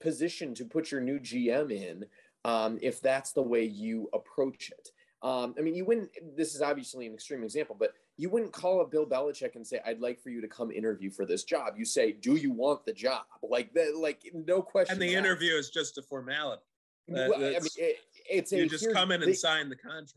position 0.00 0.54
to 0.54 0.64
put 0.64 0.90
your 0.90 1.00
new 1.00 1.18
GM 1.18 1.70
in 1.70 2.04
um, 2.44 2.78
if 2.82 3.00
that's 3.00 3.32
the 3.32 3.42
way 3.42 3.64
you 3.64 4.08
approach 4.12 4.70
it. 4.70 4.90
Um, 5.22 5.54
I 5.58 5.62
mean, 5.62 5.74
you 5.74 5.84
wouldn't, 5.84 6.10
this 6.36 6.54
is 6.54 6.62
obviously 6.62 7.06
an 7.06 7.12
extreme 7.12 7.44
example, 7.44 7.76
but 7.78 7.92
you 8.16 8.30
wouldn't 8.30 8.52
call 8.52 8.80
up 8.80 8.90
Bill 8.90 9.06
Belichick 9.06 9.54
and 9.54 9.66
say, 9.66 9.80
I'd 9.84 10.00
like 10.00 10.20
for 10.20 10.30
you 10.30 10.40
to 10.40 10.48
come 10.48 10.70
interview 10.70 11.10
for 11.10 11.26
this 11.26 11.44
job. 11.44 11.74
You 11.76 11.84
say, 11.84 12.12
Do 12.12 12.36
you 12.36 12.52
want 12.52 12.84
the 12.86 12.92
job? 12.92 13.22
Like, 13.42 13.72
that, 13.74 13.96
like 13.96 14.20
no 14.32 14.62
question. 14.62 14.94
And 14.94 15.02
the 15.02 15.14
interview 15.14 15.54
is 15.54 15.70
just 15.70 15.98
a 15.98 16.02
formality. 16.02 16.62
well, 17.08 17.34
I 17.34 17.38
mean, 17.38 17.66
it, 17.76 17.96
it's 18.30 18.52
you 18.52 18.64
a, 18.64 18.66
just 18.66 18.92
come 18.92 19.10
in 19.10 19.22
and 19.22 19.30
the, 19.30 19.36
sign 19.36 19.68
the 19.68 19.76
contract. 19.76 20.14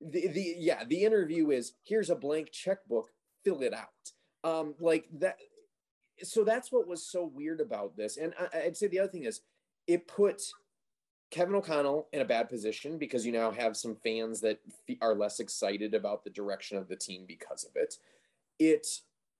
The, 0.00 0.28
the 0.28 0.54
yeah, 0.58 0.84
the 0.84 1.04
interview 1.04 1.50
is 1.50 1.74
here's 1.82 2.10
a 2.10 2.16
blank 2.16 2.50
checkbook, 2.52 3.10
fill 3.44 3.62
it 3.62 3.72
out. 3.72 3.88
Um, 4.42 4.74
like 4.78 5.06
that. 5.20 5.36
So 6.22 6.44
that's 6.44 6.70
what 6.70 6.86
was 6.86 7.04
so 7.04 7.30
weird 7.32 7.60
about 7.60 7.96
this. 7.96 8.16
And 8.16 8.34
I, 8.38 8.66
I'd 8.66 8.76
say 8.76 8.86
the 8.86 9.00
other 9.00 9.10
thing 9.10 9.24
is, 9.24 9.40
it 9.86 10.06
put 10.06 10.42
Kevin 11.30 11.54
O'Connell 11.54 12.08
in 12.12 12.20
a 12.20 12.24
bad 12.24 12.48
position 12.48 12.98
because 12.98 13.26
you 13.26 13.32
now 13.32 13.50
have 13.50 13.76
some 13.76 13.96
fans 13.96 14.40
that 14.42 14.60
are 15.00 15.14
less 15.14 15.40
excited 15.40 15.94
about 15.94 16.22
the 16.22 16.30
direction 16.30 16.78
of 16.78 16.88
the 16.88 16.96
team 16.96 17.24
because 17.26 17.64
of 17.64 17.72
it. 17.74 17.96
It 18.58 18.86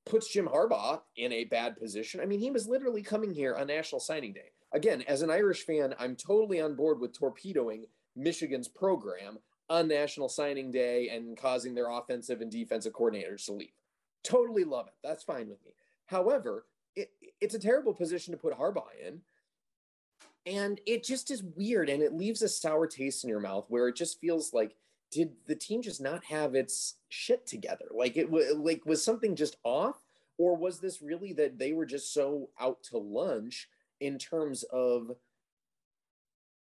puts 0.04 0.32
Jim 0.32 0.48
Harbaugh 0.48 1.00
in 1.16 1.32
a 1.32 1.44
bad 1.44 1.76
position. 1.76 2.20
I 2.20 2.26
mean, 2.26 2.40
he 2.40 2.50
was 2.50 2.66
literally 2.66 3.02
coming 3.02 3.32
here 3.32 3.54
on 3.54 3.68
National 3.68 4.00
Signing 4.00 4.32
Day. 4.32 4.50
Again, 4.72 5.02
as 5.02 5.22
an 5.22 5.30
Irish 5.30 5.64
fan, 5.64 5.94
I'm 5.98 6.16
totally 6.16 6.60
on 6.60 6.74
board 6.74 6.98
with 7.00 7.16
torpedoing 7.16 7.86
Michigan's 8.16 8.68
program 8.68 9.38
on 9.70 9.88
National 9.88 10.28
Signing 10.28 10.70
Day 10.70 11.08
and 11.08 11.36
causing 11.36 11.74
their 11.74 11.90
offensive 11.90 12.40
and 12.40 12.50
defensive 12.50 12.92
coordinators 12.92 13.46
to 13.46 13.52
leave. 13.52 13.72
Totally 14.22 14.64
love 14.64 14.86
it. 14.86 14.94
That's 15.02 15.24
fine 15.24 15.48
with 15.48 15.64
me. 15.64 15.72
However, 16.06 16.66
it, 16.96 17.10
it's 17.40 17.54
a 17.54 17.58
terrible 17.58 17.94
position 17.94 18.32
to 18.32 18.38
put 18.38 18.56
Harbaugh 18.56 18.84
in 19.06 19.20
and 20.46 20.80
it 20.86 21.04
just 21.04 21.30
is 21.30 21.42
weird 21.42 21.88
and 21.88 22.02
it 22.02 22.12
leaves 22.12 22.42
a 22.42 22.48
sour 22.48 22.86
taste 22.86 23.24
in 23.24 23.30
your 23.30 23.40
mouth 23.40 23.66
where 23.68 23.88
it 23.88 23.96
just 23.96 24.20
feels 24.20 24.52
like 24.52 24.76
did 25.10 25.32
the 25.46 25.54
team 25.54 25.80
just 25.80 26.00
not 26.00 26.24
have 26.24 26.54
its 26.54 26.96
shit 27.08 27.46
together 27.46 27.86
like 27.94 28.16
it 28.16 28.30
was 28.30 28.54
like 28.56 28.84
was 28.84 29.02
something 29.02 29.36
just 29.36 29.56
off 29.64 30.02
or 30.38 30.56
was 30.56 30.80
this 30.80 31.00
really 31.00 31.32
that 31.32 31.58
they 31.58 31.72
were 31.72 31.86
just 31.86 32.12
so 32.12 32.50
out 32.60 32.82
to 32.82 32.98
lunch 32.98 33.68
in 34.00 34.18
terms 34.18 34.64
of 34.64 35.12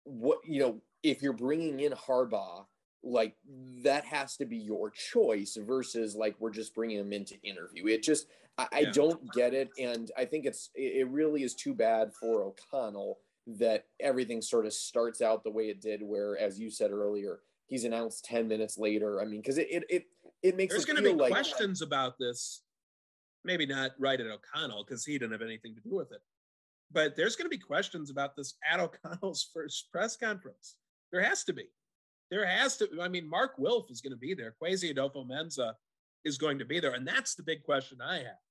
what 0.04 0.38
you 0.44 0.60
know 0.60 0.80
if 1.02 1.22
you're 1.22 1.32
bringing 1.32 1.80
in 1.80 1.92
Harbaugh 1.92 2.64
like 3.02 3.36
that 3.82 4.04
has 4.04 4.36
to 4.36 4.44
be 4.44 4.56
your 4.56 4.90
choice 4.90 5.56
versus 5.60 6.16
like 6.16 6.34
we're 6.38 6.50
just 6.50 6.74
bringing 6.74 6.98
him 6.98 7.12
in 7.12 7.24
to 7.24 7.40
interview. 7.42 7.86
It 7.86 8.02
just 8.02 8.26
i, 8.58 8.66
I 8.72 8.84
don't 8.86 9.32
get 9.32 9.54
it 9.54 9.70
and 9.78 10.10
i 10.18 10.24
think 10.24 10.44
it's 10.44 10.70
it 10.74 11.08
really 11.10 11.44
is 11.44 11.54
too 11.54 11.72
bad 11.72 12.12
for 12.12 12.42
o'connell 12.42 13.18
that 13.46 13.84
everything 14.00 14.42
sort 14.42 14.66
of 14.66 14.72
starts 14.72 15.22
out 15.22 15.44
the 15.44 15.50
way 15.50 15.68
it 15.68 15.80
did 15.80 16.02
where 16.02 16.36
as 16.36 16.58
you 16.58 16.68
said 16.68 16.90
earlier 16.90 17.38
he's 17.68 17.84
announced 17.84 18.24
10 18.24 18.48
minutes 18.48 18.76
later. 18.76 19.20
I 19.20 19.26
mean 19.26 19.40
because 19.40 19.58
it, 19.58 19.68
it 19.70 19.84
it 19.88 20.04
it 20.42 20.56
makes 20.56 20.74
there's 20.74 20.84
going 20.84 20.96
to 20.96 21.02
be 21.02 21.12
like, 21.12 21.30
questions 21.30 21.82
about 21.82 22.18
this 22.18 22.62
maybe 23.44 23.64
not 23.64 23.92
right 23.98 24.20
at 24.20 24.26
o'connell 24.26 24.84
because 24.84 25.04
he 25.04 25.12
didn't 25.12 25.32
have 25.32 25.42
anything 25.42 25.74
to 25.76 25.80
do 25.80 25.94
with 25.94 26.10
it 26.10 26.20
but 26.90 27.16
there's 27.16 27.36
going 27.36 27.46
to 27.46 27.56
be 27.56 27.62
questions 27.62 28.10
about 28.10 28.36
this 28.36 28.54
at 28.70 28.80
o'connell's 28.80 29.48
first 29.54 29.90
press 29.92 30.16
conference. 30.16 30.76
There 31.12 31.22
has 31.22 31.44
to 31.44 31.52
be 31.52 31.64
there 32.30 32.46
has 32.46 32.76
to, 32.78 32.88
I 33.00 33.08
mean, 33.08 33.28
Mark 33.28 33.52
Wilf 33.58 33.90
is 33.90 34.00
going 34.00 34.12
to 34.12 34.18
be 34.18 34.34
there. 34.34 34.54
Kwesi 34.62 34.94
Adofo-Mensah 34.94 35.72
is 36.24 36.38
going 36.38 36.58
to 36.58 36.64
be 36.64 36.80
there. 36.80 36.92
And 36.92 37.06
that's 37.06 37.34
the 37.34 37.42
big 37.42 37.62
question 37.62 37.98
I 38.02 38.16
have. 38.18 38.42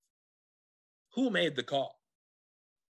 Who 1.14 1.30
made 1.30 1.56
the 1.56 1.64
call? 1.64 2.00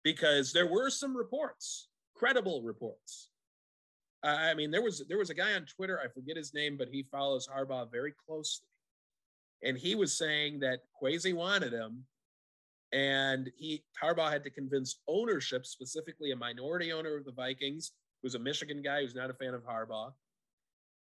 Because 0.04 0.54
there 0.54 0.68
were 0.68 0.90
some 0.90 1.16
reports, 1.16 1.90
credible 2.16 2.62
reports. 2.64 3.30
I 4.24 4.54
mean, 4.54 4.70
there 4.70 4.82
was 4.82 5.02
there 5.08 5.18
was 5.18 5.30
a 5.30 5.34
guy 5.34 5.54
on 5.54 5.66
Twitter, 5.66 6.00
I 6.04 6.10
forget 6.10 6.36
his 6.36 6.54
name, 6.54 6.76
but 6.78 6.90
he 6.90 7.08
follows 7.10 7.48
Harbaugh 7.48 7.90
very 7.90 8.14
closely. 8.26 8.66
And 9.64 9.78
he 9.78 9.96
was 9.96 10.18
saying 10.18 10.60
that 10.60 10.80
Kwesi 11.02 11.34
wanted 11.34 11.72
him. 11.72 12.04
And 12.92 13.50
he 13.56 13.84
Harbaugh 14.02 14.32
had 14.32 14.44
to 14.44 14.50
convince 14.50 15.00
ownership, 15.08 15.66
specifically 15.66 16.32
a 16.32 16.36
minority 16.36 16.92
owner 16.92 17.16
of 17.16 17.24
the 17.24 17.32
Vikings, 17.32 17.92
who's 18.22 18.36
a 18.36 18.40
Michigan 18.40 18.82
guy 18.82 19.02
who's 19.02 19.16
not 19.16 19.30
a 19.30 19.34
fan 19.34 19.54
of 19.54 19.64
Harbaugh, 19.64 20.12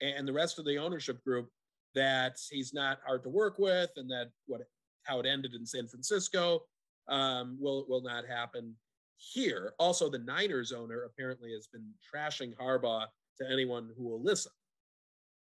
and 0.01 0.27
the 0.27 0.33
rest 0.33 0.59
of 0.59 0.65
the 0.65 0.77
ownership 0.77 1.23
group 1.23 1.49
that 1.95 2.37
he's 2.49 2.73
not 2.73 2.99
hard 3.05 3.23
to 3.23 3.29
work 3.29 3.57
with 3.57 3.89
and 3.97 4.09
that 4.09 4.29
what 4.45 4.61
how 5.03 5.19
it 5.19 5.25
ended 5.25 5.53
in 5.53 5.65
San 5.65 5.87
Francisco 5.87 6.61
um, 7.07 7.57
will 7.59 7.85
will 7.87 8.01
not 8.01 8.25
happen 8.25 8.75
here. 9.17 9.73
Also, 9.79 10.09
the 10.09 10.19
Niners 10.19 10.71
owner 10.71 11.03
apparently 11.03 11.51
has 11.53 11.67
been 11.67 11.85
trashing 12.13 12.55
Harbaugh 12.55 13.05
to 13.41 13.51
anyone 13.51 13.89
who 13.97 14.03
will 14.03 14.21
listen. 14.21 14.51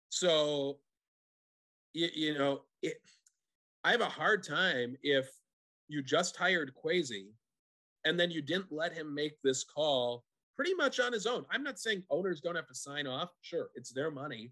So, 0.10 0.80
you, 1.94 2.10
you 2.14 2.38
know, 2.38 2.64
it, 2.82 2.98
I 3.84 3.92
have 3.92 4.02
a 4.02 4.06
hard 4.06 4.44
time 4.44 4.98
if 5.04 5.30
you 5.88 6.04
just 6.04 6.36
hired 6.36 6.74
Kwesi 6.74 7.28
and 8.06 8.20
then 8.20 8.32
you 8.32 8.42
didn't 8.42 8.72
let 8.72 8.94
him 8.94 9.14
make 9.14 9.42
this 9.44 9.64
call 9.64 10.24
pretty 10.56 10.74
much 10.74 11.00
on 11.00 11.14
his 11.14 11.26
own. 11.26 11.46
I'm 11.50 11.64
not 11.64 11.80
saying 11.80 12.04
owners 12.10 12.42
don't 12.42 12.56
have 12.56 12.68
to 12.68 12.76
sign 12.76 13.08
off. 13.08 13.30
Sure, 13.42 13.70
it's 13.76 13.92
their 13.92 14.12
money. 14.12 14.52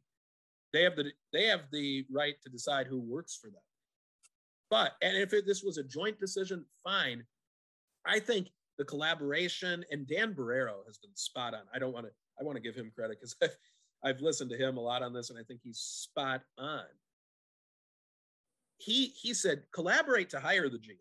They 0.74 0.84
have 0.84 0.96
the 0.96 1.12
they 1.34 1.46
have 1.46 1.62
the 1.72 2.06
right 2.12 2.36
to 2.44 2.50
decide 2.50 2.88
who 2.88 3.00
works 3.00 3.36
for 3.36 3.50
them. 3.50 3.62
But 4.70 4.94
and 5.02 5.18
if 5.18 5.34
it, 5.34 5.46
this 5.46 5.64
was 5.64 5.78
a 5.78 5.84
joint 5.84 6.20
decision, 6.20 6.66
fine. 6.84 7.24
I 8.06 8.20
think 8.20 8.50
the 8.78 8.86
collaboration 8.86 9.84
and 9.92 10.08
Dan 10.08 10.34
Barreiro 10.34 10.86
has 10.88 10.98
been 10.98 11.16
spot 11.16 11.54
on. 11.54 11.62
I 11.74 11.80
don't 11.80 11.94
want 11.94 12.06
to 12.06 12.12
I 12.40 12.44
want 12.44 12.56
to 12.56 12.62
give 12.62 12.76
him 12.76 12.92
credit 12.96 13.18
because 13.20 13.36
I've 13.42 13.58
I've 14.04 14.22
listened 14.22 14.50
to 14.52 14.58
him 14.58 14.78
a 14.78 14.82
lot 14.82 15.04
on 15.04 15.14
this, 15.14 15.30
and 15.30 15.38
I 15.38 15.44
think 15.44 15.62
he's 15.64 15.80
spot 15.80 16.42
on. 16.58 16.86
He 18.78 19.08
he 19.08 19.34
said 19.34 19.64
collaborate 19.74 20.30
to 20.30 20.40
hire 20.40 20.70
the 20.70 20.78
GM. 20.78 20.98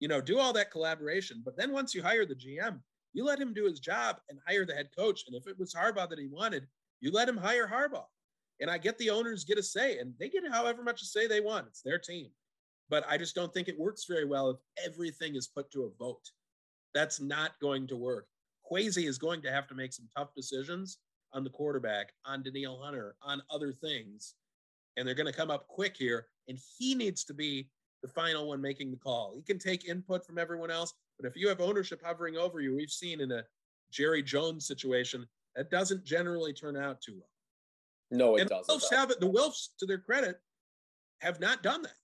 You 0.00 0.08
know, 0.08 0.20
do 0.20 0.38
all 0.38 0.52
that 0.54 0.70
collaboration, 0.70 1.42
but 1.44 1.56
then 1.56 1.72
once 1.72 1.94
you 1.94 2.02
hire 2.02 2.26
the 2.26 2.34
GM, 2.34 2.80
you 3.14 3.24
let 3.24 3.40
him 3.40 3.54
do 3.54 3.64
his 3.64 3.80
job 3.80 4.16
and 4.28 4.38
hire 4.46 4.66
the 4.66 4.74
head 4.74 4.90
coach. 4.96 5.24
And 5.26 5.34
if 5.34 5.46
it 5.46 5.58
was 5.58 5.72
Harbaugh 5.72 6.10
that 6.10 6.18
he 6.18 6.26
wanted, 6.26 6.66
you 7.00 7.10
let 7.10 7.28
him 7.28 7.36
hire 7.36 7.66
Harbaugh. 7.66 8.04
And 8.60 8.70
I 8.70 8.78
get 8.78 8.98
the 8.98 9.10
owners 9.10 9.44
get 9.44 9.58
a 9.58 9.62
say, 9.62 9.98
and 9.98 10.12
they 10.18 10.28
get 10.28 10.42
however 10.50 10.82
much 10.82 11.02
a 11.02 11.06
say 11.06 11.26
they 11.26 11.40
want. 11.40 11.66
It's 11.68 11.82
their 11.82 11.98
team. 11.98 12.28
But 12.90 13.04
I 13.08 13.16
just 13.16 13.34
don't 13.34 13.52
think 13.54 13.68
it 13.68 13.78
works 13.78 14.04
very 14.04 14.24
well 14.24 14.50
if 14.50 14.58
everything 14.84 15.36
is 15.36 15.48
put 15.48 15.70
to 15.72 15.84
a 15.84 15.90
vote. 15.98 16.28
That's 16.92 17.20
not 17.20 17.52
going 17.60 17.86
to 17.88 17.96
work. 17.96 18.26
Kwesi 18.70 19.08
is 19.08 19.18
going 19.18 19.42
to 19.42 19.50
have 19.50 19.66
to 19.68 19.74
make 19.74 19.92
some 19.92 20.08
tough 20.16 20.34
decisions 20.36 20.98
on 21.32 21.44
the 21.44 21.50
quarterback, 21.50 22.12
on 22.24 22.42
Danielle 22.42 22.80
Hunter, 22.82 23.16
on 23.22 23.42
other 23.50 23.72
things. 23.72 24.34
And 24.96 25.06
they're 25.06 25.14
going 25.14 25.30
to 25.30 25.36
come 25.36 25.50
up 25.50 25.66
quick 25.66 25.96
here. 25.96 26.26
And 26.48 26.58
he 26.78 26.94
needs 26.94 27.24
to 27.24 27.34
be 27.34 27.68
the 28.02 28.08
final 28.08 28.48
one 28.48 28.60
making 28.60 28.90
the 28.90 28.96
call. 28.96 29.34
He 29.34 29.42
can 29.42 29.58
take 29.58 29.88
input 29.88 30.24
from 30.26 30.38
everyone 30.38 30.70
else, 30.70 30.92
but 31.18 31.26
if 31.28 31.36
you 31.36 31.48
have 31.48 31.60
ownership 31.60 32.02
hovering 32.04 32.36
over 32.36 32.60
you, 32.60 32.74
we've 32.74 32.90
seen 32.90 33.20
in 33.20 33.32
a 33.32 33.42
Jerry 33.90 34.22
Jones 34.22 34.66
situation, 34.66 35.26
that 35.56 35.70
doesn't 35.70 36.04
generally 36.04 36.52
turn 36.52 36.76
out 36.76 37.00
too 37.00 37.14
well. 37.14 37.30
No, 38.10 38.36
it 38.36 38.42
and 38.42 38.50
doesn't. 38.50 38.66
The 38.66 38.86
Wilfs, 38.86 38.96
have 38.96 39.08
the 39.20 39.30
Wilfs, 39.30 39.68
to 39.78 39.86
their 39.86 39.98
credit, 39.98 40.40
have 41.20 41.40
not 41.40 41.62
done 41.62 41.82
that. 41.82 41.96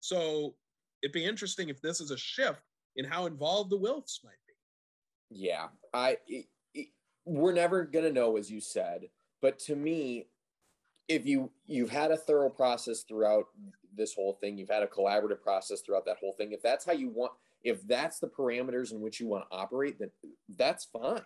So 0.00 0.54
it'd 1.02 1.12
be 1.12 1.24
interesting 1.24 1.68
if 1.68 1.80
this 1.80 2.00
is 2.00 2.10
a 2.10 2.16
shift 2.16 2.60
in 2.96 3.04
how 3.04 3.26
involved 3.26 3.70
the 3.70 3.78
Wilfs 3.78 4.22
might 4.24 4.32
be. 4.46 4.54
Yeah, 5.30 5.68
I 5.94 6.18
it, 6.26 6.46
it, 6.74 6.88
we're 7.24 7.52
never 7.52 7.84
gonna 7.84 8.12
know, 8.12 8.36
as 8.36 8.50
you 8.50 8.60
said. 8.60 9.08
But 9.40 9.58
to 9.60 9.76
me, 9.76 10.28
if 11.08 11.26
you 11.26 11.50
you've 11.66 11.90
had 11.90 12.10
a 12.10 12.16
thorough 12.16 12.50
process 12.50 13.02
throughout 13.02 13.46
this 13.94 14.14
whole 14.14 14.34
thing, 14.40 14.58
you've 14.58 14.70
had 14.70 14.82
a 14.82 14.86
collaborative 14.86 15.42
process 15.42 15.80
throughout 15.80 16.04
that 16.06 16.18
whole 16.18 16.32
thing. 16.32 16.52
If 16.52 16.62
that's 16.62 16.84
how 16.84 16.92
you 16.92 17.08
want, 17.08 17.32
if 17.64 17.86
that's 17.86 18.18
the 18.18 18.28
parameters 18.28 18.92
in 18.92 19.00
which 19.00 19.20
you 19.20 19.28
want 19.28 19.44
to 19.50 19.56
operate, 19.56 19.98
then 19.98 20.10
that's 20.56 20.84
fine. 20.86 21.22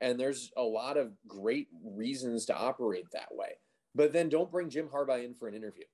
And 0.00 0.18
there's 0.18 0.50
a 0.56 0.62
lot 0.62 0.96
of 0.96 1.12
great 1.26 1.68
reasons 1.84 2.46
to 2.46 2.56
operate 2.56 3.06
that 3.12 3.28
way. 3.32 3.58
But 3.94 4.12
then 4.12 4.28
don't 4.28 4.50
bring 4.50 4.70
Jim 4.70 4.88
Harbaugh 4.88 5.24
in 5.24 5.34
for 5.34 5.48
an 5.48 5.54
interview. 5.54 5.84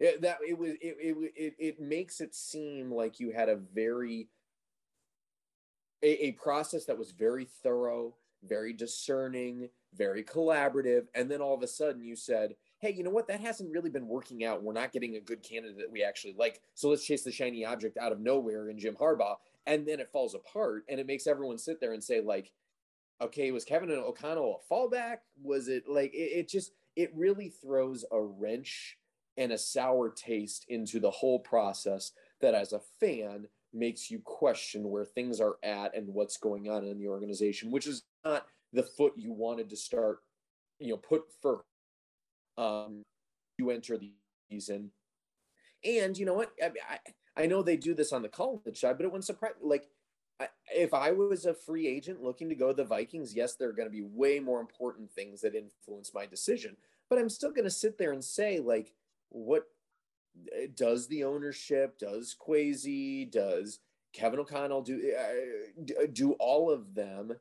It, 0.00 0.22
that 0.22 0.38
it 0.46 0.58
was 0.58 0.70
it, 0.70 0.96
it, 0.98 1.32
it, 1.36 1.54
it 1.58 1.80
makes 1.80 2.20
it 2.20 2.34
seem 2.34 2.90
like 2.90 3.20
you 3.20 3.32
had 3.32 3.48
a 3.48 3.60
very 3.74 4.28
a, 6.02 6.26
a 6.26 6.32
process 6.32 6.84
that 6.86 6.98
was 6.98 7.12
very 7.12 7.46
thorough, 7.62 8.16
very 8.42 8.72
discerning, 8.72 9.68
very 9.94 10.24
collaborative, 10.24 11.06
and 11.14 11.30
then 11.30 11.40
all 11.40 11.54
of 11.54 11.62
a 11.62 11.68
sudden 11.68 12.04
you 12.04 12.16
said, 12.16 12.54
hey, 12.84 12.92
you 12.92 13.02
know 13.02 13.08
what? 13.08 13.26
That 13.28 13.40
hasn't 13.40 13.72
really 13.72 13.88
been 13.88 14.06
working 14.06 14.44
out. 14.44 14.62
We're 14.62 14.74
not 14.74 14.92
getting 14.92 15.16
a 15.16 15.20
good 15.20 15.42
candidate 15.42 15.78
that 15.78 15.90
we 15.90 16.04
actually 16.04 16.34
like. 16.38 16.60
So 16.74 16.90
let's 16.90 17.06
chase 17.06 17.22
the 17.22 17.32
shiny 17.32 17.64
object 17.64 17.96
out 17.96 18.12
of 18.12 18.20
nowhere 18.20 18.68
in 18.68 18.78
Jim 18.78 18.94
Harbaugh. 18.94 19.36
And 19.64 19.88
then 19.88 20.00
it 20.00 20.10
falls 20.12 20.34
apart 20.34 20.84
and 20.90 21.00
it 21.00 21.06
makes 21.06 21.26
everyone 21.26 21.56
sit 21.56 21.80
there 21.80 21.94
and 21.94 22.04
say, 22.04 22.20
like, 22.20 22.52
okay, 23.22 23.50
was 23.52 23.64
Kevin 23.64 23.90
O'Connell 23.90 24.60
a 24.60 24.72
fallback? 24.72 25.18
Was 25.42 25.68
it 25.68 25.84
like, 25.88 26.12
it, 26.12 26.40
it 26.40 26.48
just, 26.48 26.72
it 26.94 27.10
really 27.14 27.48
throws 27.48 28.04
a 28.12 28.20
wrench 28.20 28.98
and 29.38 29.50
a 29.50 29.56
sour 29.56 30.10
taste 30.10 30.66
into 30.68 31.00
the 31.00 31.10
whole 31.10 31.38
process 31.38 32.12
that 32.42 32.54
as 32.54 32.74
a 32.74 32.82
fan 33.00 33.48
makes 33.72 34.10
you 34.10 34.20
question 34.24 34.90
where 34.90 35.06
things 35.06 35.40
are 35.40 35.56
at 35.62 35.96
and 35.96 36.06
what's 36.12 36.36
going 36.36 36.68
on 36.68 36.84
in 36.84 36.98
the 36.98 37.08
organization, 37.08 37.70
which 37.70 37.86
is 37.86 38.02
not 38.26 38.46
the 38.74 38.82
foot 38.82 39.14
you 39.16 39.32
wanted 39.32 39.70
to 39.70 39.76
start, 39.76 40.18
you 40.78 40.90
know, 40.90 40.98
put 40.98 41.22
for 41.40 41.64
um, 42.56 43.02
you 43.58 43.70
enter 43.70 43.96
the 43.96 44.12
season. 44.50 44.90
And 45.84 46.16
you 46.16 46.26
know 46.26 46.34
what? 46.34 46.52
I, 46.62 46.72
I, 46.88 47.42
I 47.42 47.46
know 47.46 47.62
they 47.62 47.76
do 47.76 47.94
this 47.94 48.12
on 48.12 48.22
the 48.22 48.28
college 48.28 48.80
side, 48.80 48.96
but 48.96 49.04
it 49.04 49.08
wouldn't 49.08 49.24
surprise 49.24 49.52
like 49.62 49.88
I, 50.40 50.48
if 50.74 50.92
I 50.94 51.12
was 51.12 51.46
a 51.46 51.54
free 51.54 51.86
agent 51.86 52.22
looking 52.22 52.48
to 52.48 52.54
go 52.54 52.68
to 52.68 52.74
the 52.74 52.84
Vikings, 52.84 53.34
yes, 53.34 53.54
there 53.54 53.68
are 53.68 53.74
going 53.74 53.88
to 53.88 53.92
be 53.92 54.02
way 54.02 54.40
more 54.40 54.60
important 54.60 55.10
things 55.12 55.40
that 55.42 55.54
influence 55.54 56.12
my 56.14 56.26
decision. 56.26 56.76
But 57.08 57.18
I'm 57.18 57.28
still 57.28 57.50
going 57.50 57.64
to 57.64 57.70
sit 57.70 57.98
there 57.98 58.12
and 58.12 58.24
say, 58.24 58.58
like, 58.58 58.92
what 59.28 59.64
does 60.74 61.06
the 61.06 61.24
ownership, 61.24 61.98
does 61.98 62.34
Kwesi, 62.34 63.30
does 63.30 63.78
Kevin 64.12 64.40
O'Connell 64.40 64.82
do? 64.82 65.12
Uh, 65.16 66.06
do 66.12 66.32
all 66.32 66.70
of 66.70 66.94
them? 66.94 67.32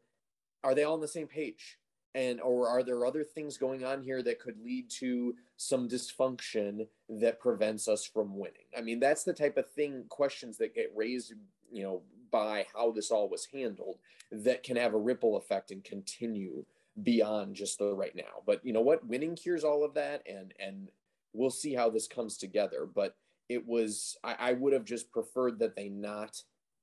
Are 0.64 0.76
they 0.76 0.84
all 0.84 0.94
on 0.94 1.02
the 1.02 1.08
same 1.08 1.28
page? 1.28 1.80
And 2.16 2.40
or 2.42 2.68
are 2.68 2.84
there 2.84 3.06
other 3.06 3.24
things 3.24 3.58
going 3.58 3.84
on 3.84 4.02
here 4.02 4.22
that 4.22 4.40
could 4.40 4.64
lead 4.64 4.90
to 4.90 5.36
some 5.58 5.90
dysfunction 5.90 6.88
that 7.10 7.40
prevents 7.40 7.88
us 7.88 8.06
from 8.06 8.38
winning? 8.38 8.68
I 8.78 8.82
mean 8.82 9.00
that's 9.00 9.24
the 9.24 9.34
type 9.34 9.58
of 9.58 9.70
thing 9.72 10.06
questions 10.10 10.58
that 10.58 10.76
get 10.76 10.92
raised 10.96 11.34
you 11.72 11.84
know 11.84 12.02
by 12.32 12.66
how 12.74 12.92
this 12.92 13.12
all 13.12 13.30
was 13.30 13.48
handled 13.54 13.98
that 14.32 14.64
can 14.64 14.76
have 14.76 14.94
a 14.94 14.98
ripple 14.98 15.38
effect 15.38 15.72
and 15.72 15.84
continue 15.84 16.66
beyond 17.02 17.56
just 17.56 17.80
the 17.80 17.94
right 17.94 18.16
now. 18.16 18.42
But 18.46 18.66
you 18.66 18.74
know 18.74 18.82
what? 18.82 19.08
Winning 19.08 19.36
cures 19.36 19.64
all 19.64 19.84
of 19.84 19.94
that 19.96 20.24
and 20.28 20.54
and 20.60 20.90
we'll 21.34 21.50
see 21.50 21.74
how 21.74 21.90
this 21.90 22.08
comes 22.08 22.38
together. 22.38 22.88
But 22.92 23.16
it 23.50 23.66
was 23.68 24.18
i, 24.24 24.36
I 24.40 24.54
would 24.54 24.74
have 24.74 24.86
just 24.86 25.12
preferred 25.12 25.60
that 25.60 25.76
they 25.76 25.90
not 25.90 26.42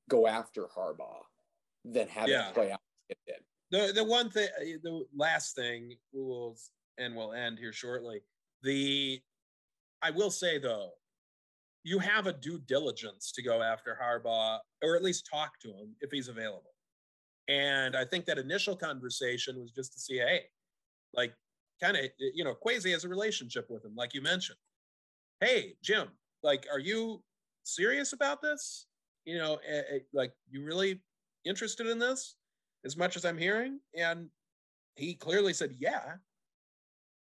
go 0.09 0.27
after 0.27 0.67
harbaugh 0.77 1.23
than 1.85 2.09
have 2.09 2.29
yeah. 2.29 2.49
it 2.49 2.55
play 2.55 2.71
out 2.73 2.81
it 3.09 3.19
did 3.27 3.37
the 3.71 3.93
the 3.95 4.05
one 4.05 4.31
thing 4.31 4.49
uh, 4.61 4.65
the 4.83 5.05
last 5.17 5.55
thing 5.55 5.95
we 6.13 6.23
will 6.23 6.57
and 6.99 7.15
we'll 7.15 7.33
end 7.33 7.59
here 7.59 7.73
shortly 7.73 8.21
the 8.63 9.21
i 10.03 10.11
will 10.11 10.31
say 10.31 10.59
though 10.59 10.91
you 11.83 11.99
have 11.99 12.27
a 12.27 12.33
due 12.33 12.59
diligence 12.59 13.33
to 13.33 13.43
go 13.43 13.63
after 13.63 13.99
Harbaugh, 14.01 14.59
or 14.83 14.97
at 14.97 15.03
least 15.03 15.29
talk 15.31 15.59
to 15.61 15.69
him 15.69 15.95
if 16.01 16.11
he's 16.11 16.29
available. 16.29 16.75
And 17.49 17.97
I 17.97 18.05
think 18.05 18.27
that 18.27 18.39
initial 18.39 18.77
conversation 18.77 19.59
was 19.59 19.73
just 19.73 19.93
to 19.95 20.01
see, 20.01 20.19
hey, 20.19 20.43
like, 21.15 21.33
kind 21.83 21.97
of, 21.97 22.05
you 22.19 22.45
know, 22.45 22.55
Kwesi 22.55 22.93
has 22.93 23.05
a 23.05 23.09
relationship 23.09 23.67
with 23.71 23.85
him, 23.85 23.95
like 23.97 24.15
you 24.15 24.21
mentioned. 24.21 24.59
Hey, 25.41 25.75
Jim, 25.83 26.09
like, 26.43 26.67
are 26.71 26.79
you 26.79 27.23
serious 27.63 28.13
about 28.13 28.43
this? 28.43 28.87
You 29.25 29.39
know, 29.39 29.59
like, 30.13 30.33
you 30.51 30.65
really 30.65 31.01
interested 31.45 31.87
in 31.87 31.99
this 31.99 32.37
as 32.85 32.97
much 32.97 33.17
as 33.17 33.25
I'm 33.25 33.39
hearing? 33.39 33.81
And 33.97 34.29
he 34.97 35.15
clearly 35.15 35.53
said, 35.53 35.75
yeah. 35.79 36.15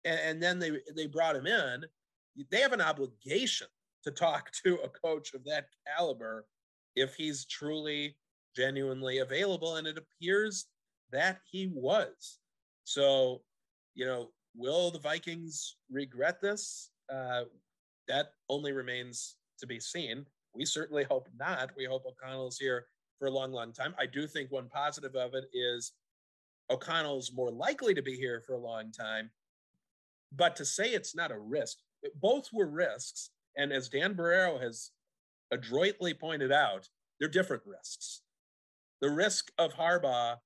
And, 0.05 0.19
and 0.19 0.43
then 0.43 0.59
they 0.59 0.71
they 0.95 1.07
brought 1.07 1.35
him 1.35 1.47
in. 1.47 1.85
They 2.51 2.61
have 2.61 2.73
an 2.73 2.81
obligation 2.81 3.67
to 4.03 4.11
talk 4.11 4.51
to 4.65 4.75
a 4.83 4.89
coach 4.89 5.33
of 5.33 5.43
that 5.45 5.67
caliber 5.85 6.45
if 6.95 7.15
he's 7.15 7.45
truly 7.45 8.15
genuinely 8.55 9.19
available 9.19 9.75
and 9.75 9.85
it 9.85 9.99
appears 9.99 10.65
that 11.11 11.39
he 11.49 11.69
was 11.73 12.39
so 12.83 13.41
you 13.93 14.03
know 14.03 14.29
will 14.55 14.89
the 14.89 14.97
vikings 14.97 15.75
regret 15.91 16.41
this 16.41 16.89
uh, 17.13 17.43
that 18.07 18.31
only 18.49 18.71
remains 18.71 19.35
to 19.59 19.67
be 19.67 19.79
seen 19.79 20.25
we 20.55 20.65
certainly 20.65 21.03
hope 21.03 21.29
not 21.37 21.69
we 21.77 21.85
hope 21.85 22.03
o'connell's 22.07 22.57
here 22.57 22.87
for 23.19 23.27
a 23.27 23.31
long 23.31 23.51
long 23.51 23.71
time 23.71 23.95
i 23.99 24.05
do 24.05 24.27
think 24.27 24.51
one 24.51 24.69
positive 24.69 25.15
of 25.15 25.33
it 25.33 25.45
is 25.53 25.93
o'connell's 26.69 27.31
more 27.33 27.51
likely 27.51 27.93
to 27.93 28.01
be 28.01 28.15
here 28.15 28.41
for 28.45 28.53
a 28.53 28.59
long 28.59 28.91
time 28.91 29.29
but 30.35 30.55
to 30.55 30.65
say 30.65 30.89
it's 30.89 31.15
not 31.15 31.31
a 31.31 31.39
risk 31.39 31.77
both 32.21 32.49
were 32.53 32.67
risks 32.67 33.29
and 33.57 33.73
as 33.73 33.89
Dan 33.89 34.13
Barreiro 34.13 34.61
has 34.61 34.91
adroitly 35.51 36.13
pointed 36.13 36.51
out, 36.51 36.89
they're 37.19 37.27
different 37.27 37.63
risks. 37.65 38.21
The 39.01 39.09
risk 39.09 39.51
of 39.57 39.73
Harbaugh 39.73 40.37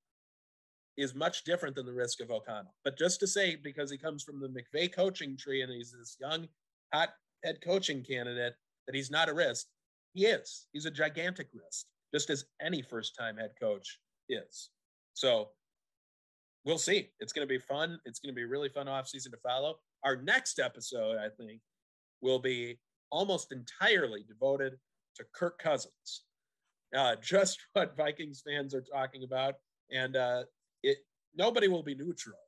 is 0.96 1.14
much 1.14 1.44
different 1.44 1.76
than 1.76 1.86
the 1.86 1.92
risk 1.92 2.20
of 2.20 2.30
O'Connell. 2.30 2.74
But 2.84 2.98
just 2.98 3.20
to 3.20 3.26
say, 3.26 3.56
because 3.56 3.90
he 3.90 3.98
comes 3.98 4.22
from 4.22 4.40
the 4.40 4.48
McVay 4.48 4.92
coaching 4.92 5.36
tree 5.36 5.62
and 5.62 5.72
he's 5.72 5.92
this 5.92 6.16
young, 6.20 6.48
hot 6.92 7.10
head 7.44 7.58
coaching 7.64 8.02
candidate, 8.02 8.54
that 8.86 8.94
he's 8.94 9.10
not 9.10 9.28
a 9.28 9.34
risk. 9.34 9.66
He 10.14 10.26
is. 10.26 10.66
He's 10.72 10.86
a 10.86 10.90
gigantic 10.90 11.48
risk, 11.54 11.86
just 12.12 12.30
as 12.30 12.44
any 12.60 12.82
first 12.82 13.16
time 13.18 13.36
head 13.36 13.52
coach 13.60 13.98
is. 14.28 14.70
So 15.14 15.48
we'll 16.64 16.78
see. 16.78 17.10
It's 17.20 17.32
going 17.32 17.46
to 17.46 17.52
be 17.52 17.58
fun. 17.58 17.98
It's 18.04 18.20
going 18.20 18.32
to 18.32 18.38
be 18.38 18.44
really 18.44 18.68
fun 18.68 18.86
offseason 18.86 19.30
to 19.30 19.38
follow. 19.42 19.76
Our 20.04 20.16
next 20.16 20.58
episode, 20.58 21.18
I 21.18 21.28
think, 21.28 21.60
will 22.20 22.38
be 22.38 22.78
almost 23.10 23.52
entirely 23.52 24.24
devoted 24.26 24.78
to 25.16 25.24
Kirk 25.34 25.58
Cousins. 25.58 26.24
Uh, 26.96 27.16
just 27.16 27.58
what 27.72 27.96
Vikings 27.96 28.42
fans 28.46 28.74
are 28.74 28.82
talking 28.82 29.24
about, 29.24 29.54
and 29.90 30.16
uh, 30.16 30.42
it 30.82 30.98
nobody 31.34 31.68
will 31.68 31.82
be 31.82 31.94
neutral. 31.94 32.38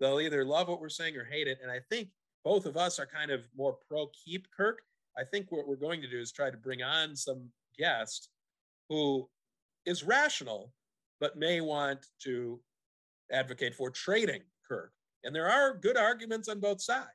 They'll 0.00 0.20
either 0.20 0.44
love 0.44 0.68
what 0.68 0.80
we're 0.80 0.88
saying 0.88 1.16
or 1.16 1.24
hate 1.24 1.46
it. 1.46 1.58
And 1.62 1.70
I 1.70 1.80
think 1.90 2.08
both 2.44 2.66
of 2.66 2.76
us 2.76 2.98
are 2.98 3.06
kind 3.06 3.30
of 3.30 3.42
more 3.56 3.76
pro 3.88 4.08
keep 4.24 4.48
Kirk. 4.56 4.82
I 5.16 5.22
think 5.24 5.52
what 5.52 5.68
we're 5.68 5.76
going 5.76 6.00
to 6.00 6.10
do 6.10 6.18
is 6.18 6.32
try 6.32 6.50
to 6.50 6.56
bring 6.56 6.82
on 6.82 7.14
some 7.14 7.50
guest 7.78 8.30
who 8.92 9.26
is 9.86 10.04
rational, 10.04 10.72
but 11.18 11.38
may 11.38 11.62
want 11.62 12.06
to 12.24 12.60
advocate 13.32 13.74
for 13.74 13.90
trading 13.90 14.42
Kirk. 14.68 14.92
And 15.24 15.34
there 15.34 15.48
are 15.48 15.74
good 15.74 15.96
arguments 15.96 16.48
on 16.48 16.60
both 16.60 16.82
sides. 16.82 17.08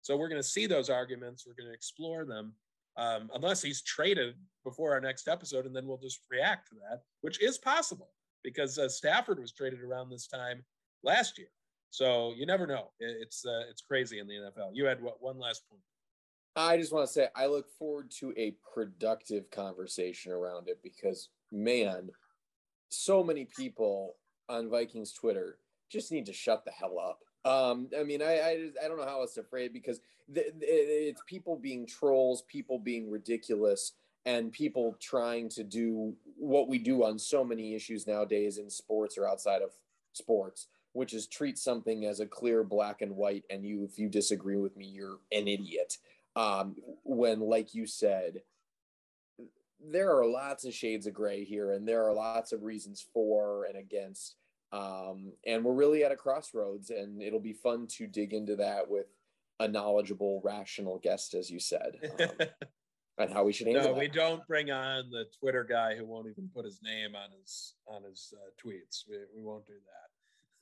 So 0.00 0.16
we're 0.16 0.28
going 0.28 0.40
to 0.40 0.48
see 0.48 0.66
those 0.66 0.88
arguments. 0.88 1.44
We're 1.46 1.60
going 1.60 1.68
to 1.68 1.74
explore 1.74 2.24
them, 2.24 2.54
um, 2.96 3.30
unless 3.34 3.60
he's 3.60 3.82
traded 3.82 4.36
before 4.64 4.92
our 4.92 5.00
next 5.00 5.28
episode, 5.28 5.66
and 5.66 5.76
then 5.76 5.86
we'll 5.86 5.98
just 5.98 6.20
react 6.30 6.68
to 6.68 6.76
that, 6.76 7.02
which 7.20 7.42
is 7.42 7.58
possible 7.58 8.08
because 8.42 8.78
uh, 8.78 8.88
Stafford 8.88 9.38
was 9.38 9.52
traded 9.52 9.82
around 9.82 10.08
this 10.08 10.26
time 10.26 10.64
last 11.04 11.36
year. 11.36 11.48
So 11.90 12.32
you 12.36 12.46
never 12.46 12.66
know. 12.66 12.90
It's 13.00 13.44
uh, 13.44 13.64
it's 13.70 13.82
crazy 13.82 14.18
in 14.18 14.26
the 14.26 14.34
NFL. 14.34 14.70
You 14.72 14.86
had 14.86 15.02
what 15.02 15.20
one 15.20 15.38
last 15.38 15.62
point? 15.68 15.82
I 16.58 16.76
just 16.76 16.92
want 16.92 17.06
to 17.06 17.12
say 17.12 17.28
I 17.36 17.46
look 17.46 17.70
forward 17.78 18.10
to 18.18 18.34
a 18.36 18.56
productive 18.74 19.50
conversation 19.50 20.32
around 20.32 20.68
it 20.68 20.80
because 20.82 21.28
man, 21.52 22.10
so 22.88 23.22
many 23.22 23.44
people 23.44 24.16
on 24.48 24.68
Vikings 24.68 25.12
Twitter 25.12 25.58
just 25.88 26.10
need 26.10 26.26
to 26.26 26.32
shut 26.32 26.64
the 26.64 26.70
hell 26.70 26.98
up. 26.98 27.20
Um, 27.50 27.88
I 27.98 28.02
mean, 28.02 28.20
I, 28.20 28.40
I, 28.40 28.56
just, 28.56 28.76
I 28.84 28.88
don't 28.88 28.98
know 28.98 29.06
how 29.06 29.20
else 29.20 29.34
to 29.34 29.44
phrase 29.44 29.66
it 29.66 29.72
because 29.72 30.00
it's 30.34 31.22
people 31.26 31.56
being 31.56 31.86
trolls, 31.86 32.42
people 32.42 32.78
being 32.78 33.10
ridiculous, 33.10 33.92
and 34.26 34.52
people 34.52 34.96
trying 35.00 35.48
to 35.50 35.62
do 35.62 36.14
what 36.36 36.68
we 36.68 36.78
do 36.78 37.04
on 37.04 37.18
so 37.18 37.44
many 37.44 37.74
issues 37.74 38.06
nowadays 38.06 38.58
in 38.58 38.68
sports 38.68 39.16
or 39.16 39.26
outside 39.26 39.62
of 39.62 39.70
sports, 40.12 40.66
which 40.92 41.14
is 41.14 41.26
treat 41.26 41.56
something 41.56 42.04
as 42.04 42.20
a 42.20 42.26
clear 42.26 42.64
black 42.64 43.00
and 43.00 43.16
white. 43.16 43.44
And 43.48 43.64
you, 43.64 43.84
if 43.84 43.98
you 43.98 44.08
disagree 44.08 44.56
with 44.56 44.76
me, 44.76 44.86
you're 44.86 45.18
an 45.32 45.48
idiot. 45.48 45.96
Um, 46.38 46.76
when, 47.04 47.40
like 47.40 47.74
you 47.74 47.86
said, 47.86 48.42
there 49.80 50.16
are 50.16 50.26
lots 50.26 50.64
of 50.64 50.74
shades 50.74 51.06
of 51.06 51.14
gray 51.14 51.44
here, 51.44 51.72
and 51.72 51.86
there 51.86 52.06
are 52.06 52.14
lots 52.14 52.52
of 52.52 52.62
reasons 52.62 53.04
for 53.12 53.64
and 53.64 53.76
against 53.76 54.36
um, 54.72 55.32
and 55.46 55.64
we're 55.64 55.72
really 55.72 56.04
at 56.04 56.12
a 56.12 56.16
crossroads, 56.16 56.90
and 56.90 57.22
it'll 57.22 57.40
be 57.40 57.54
fun 57.54 57.86
to 57.96 58.06
dig 58.06 58.34
into 58.34 58.56
that 58.56 58.88
with 58.88 59.06
a 59.60 59.68
knowledgeable, 59.68 60.42
rational 60.44 60.98
guest, 60.98 61.34
as 61.34 61.50
you 61.50 61.58
said, 61.58 61.92
um, 62.20 62.48
and 63.18 63.32
how 63.32 63.44
we 63.44 63.52
should 63.52 63.66
handle. 63.66 63.84
No, 63.84 63.92
that. 63.94 63.98
we 63.98 64.08
don't 64.08 64.46
bring 64.46 64.70
on 64.70 65.10
the 65.10 65.24
Twitter 65.40 65.64
guy 65.64 65.96
who 65.96 66.04
won't 66.04 66.28
even 66.28 66.50
put 66.54 66.66
his 66.66 66.80
name 66.82 67.14
on 67.14 67.30
his 67.40 67.74
on 67.86 68.02
his 68.04 68.34
uh, 68.36 68.50
tweets. 68.62 69.04
We, 69.08 69.16
we 69.34 69.42
won't 69.42 69.66
do 69.66 69.74
that. 69.74 69.80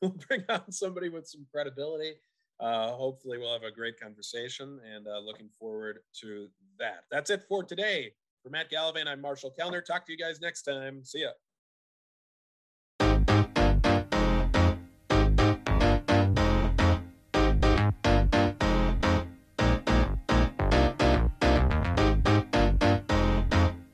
We'll 0.03 0.11
bring 0.29 0.45
on 0.51 0.71
somebody 0.71 1.09
with 1.09 1.27
some 1.27 1.47
credibility. 1.51 2.17
Uh, 2.59 2.93
hopefully, 2.93 3.39
we'll 3.39 3.53
have 3.53 3.63
a 3.63 3.71
great 3.71 4.01
conversation, 4.01 4.81
and 4.95 5.07
uh, 5.07 5.19
looking 5.19 5.49
forward 5.59 5.99
to 6.21 6.49
that. 6.79 7.05
That's 7.11 7.31
it 7.31 7.45
for 7.49 7.63
today. 7.63 8.13
For 8.43 8.51
Matt 8.51 8.71
Gallivan, 8.71 9.09
I'm 9.09 9.21
Marshall 9.21 9.51
Kellner. 9.51 9.83
Talk 9.83 10.07
to 10.07 10.13
you 10.13 10.19
guys 10.19 10.41
next 10.41 10.63
time. 10.63 11.05
See 11.05 11.23
ya. 11.23 11.31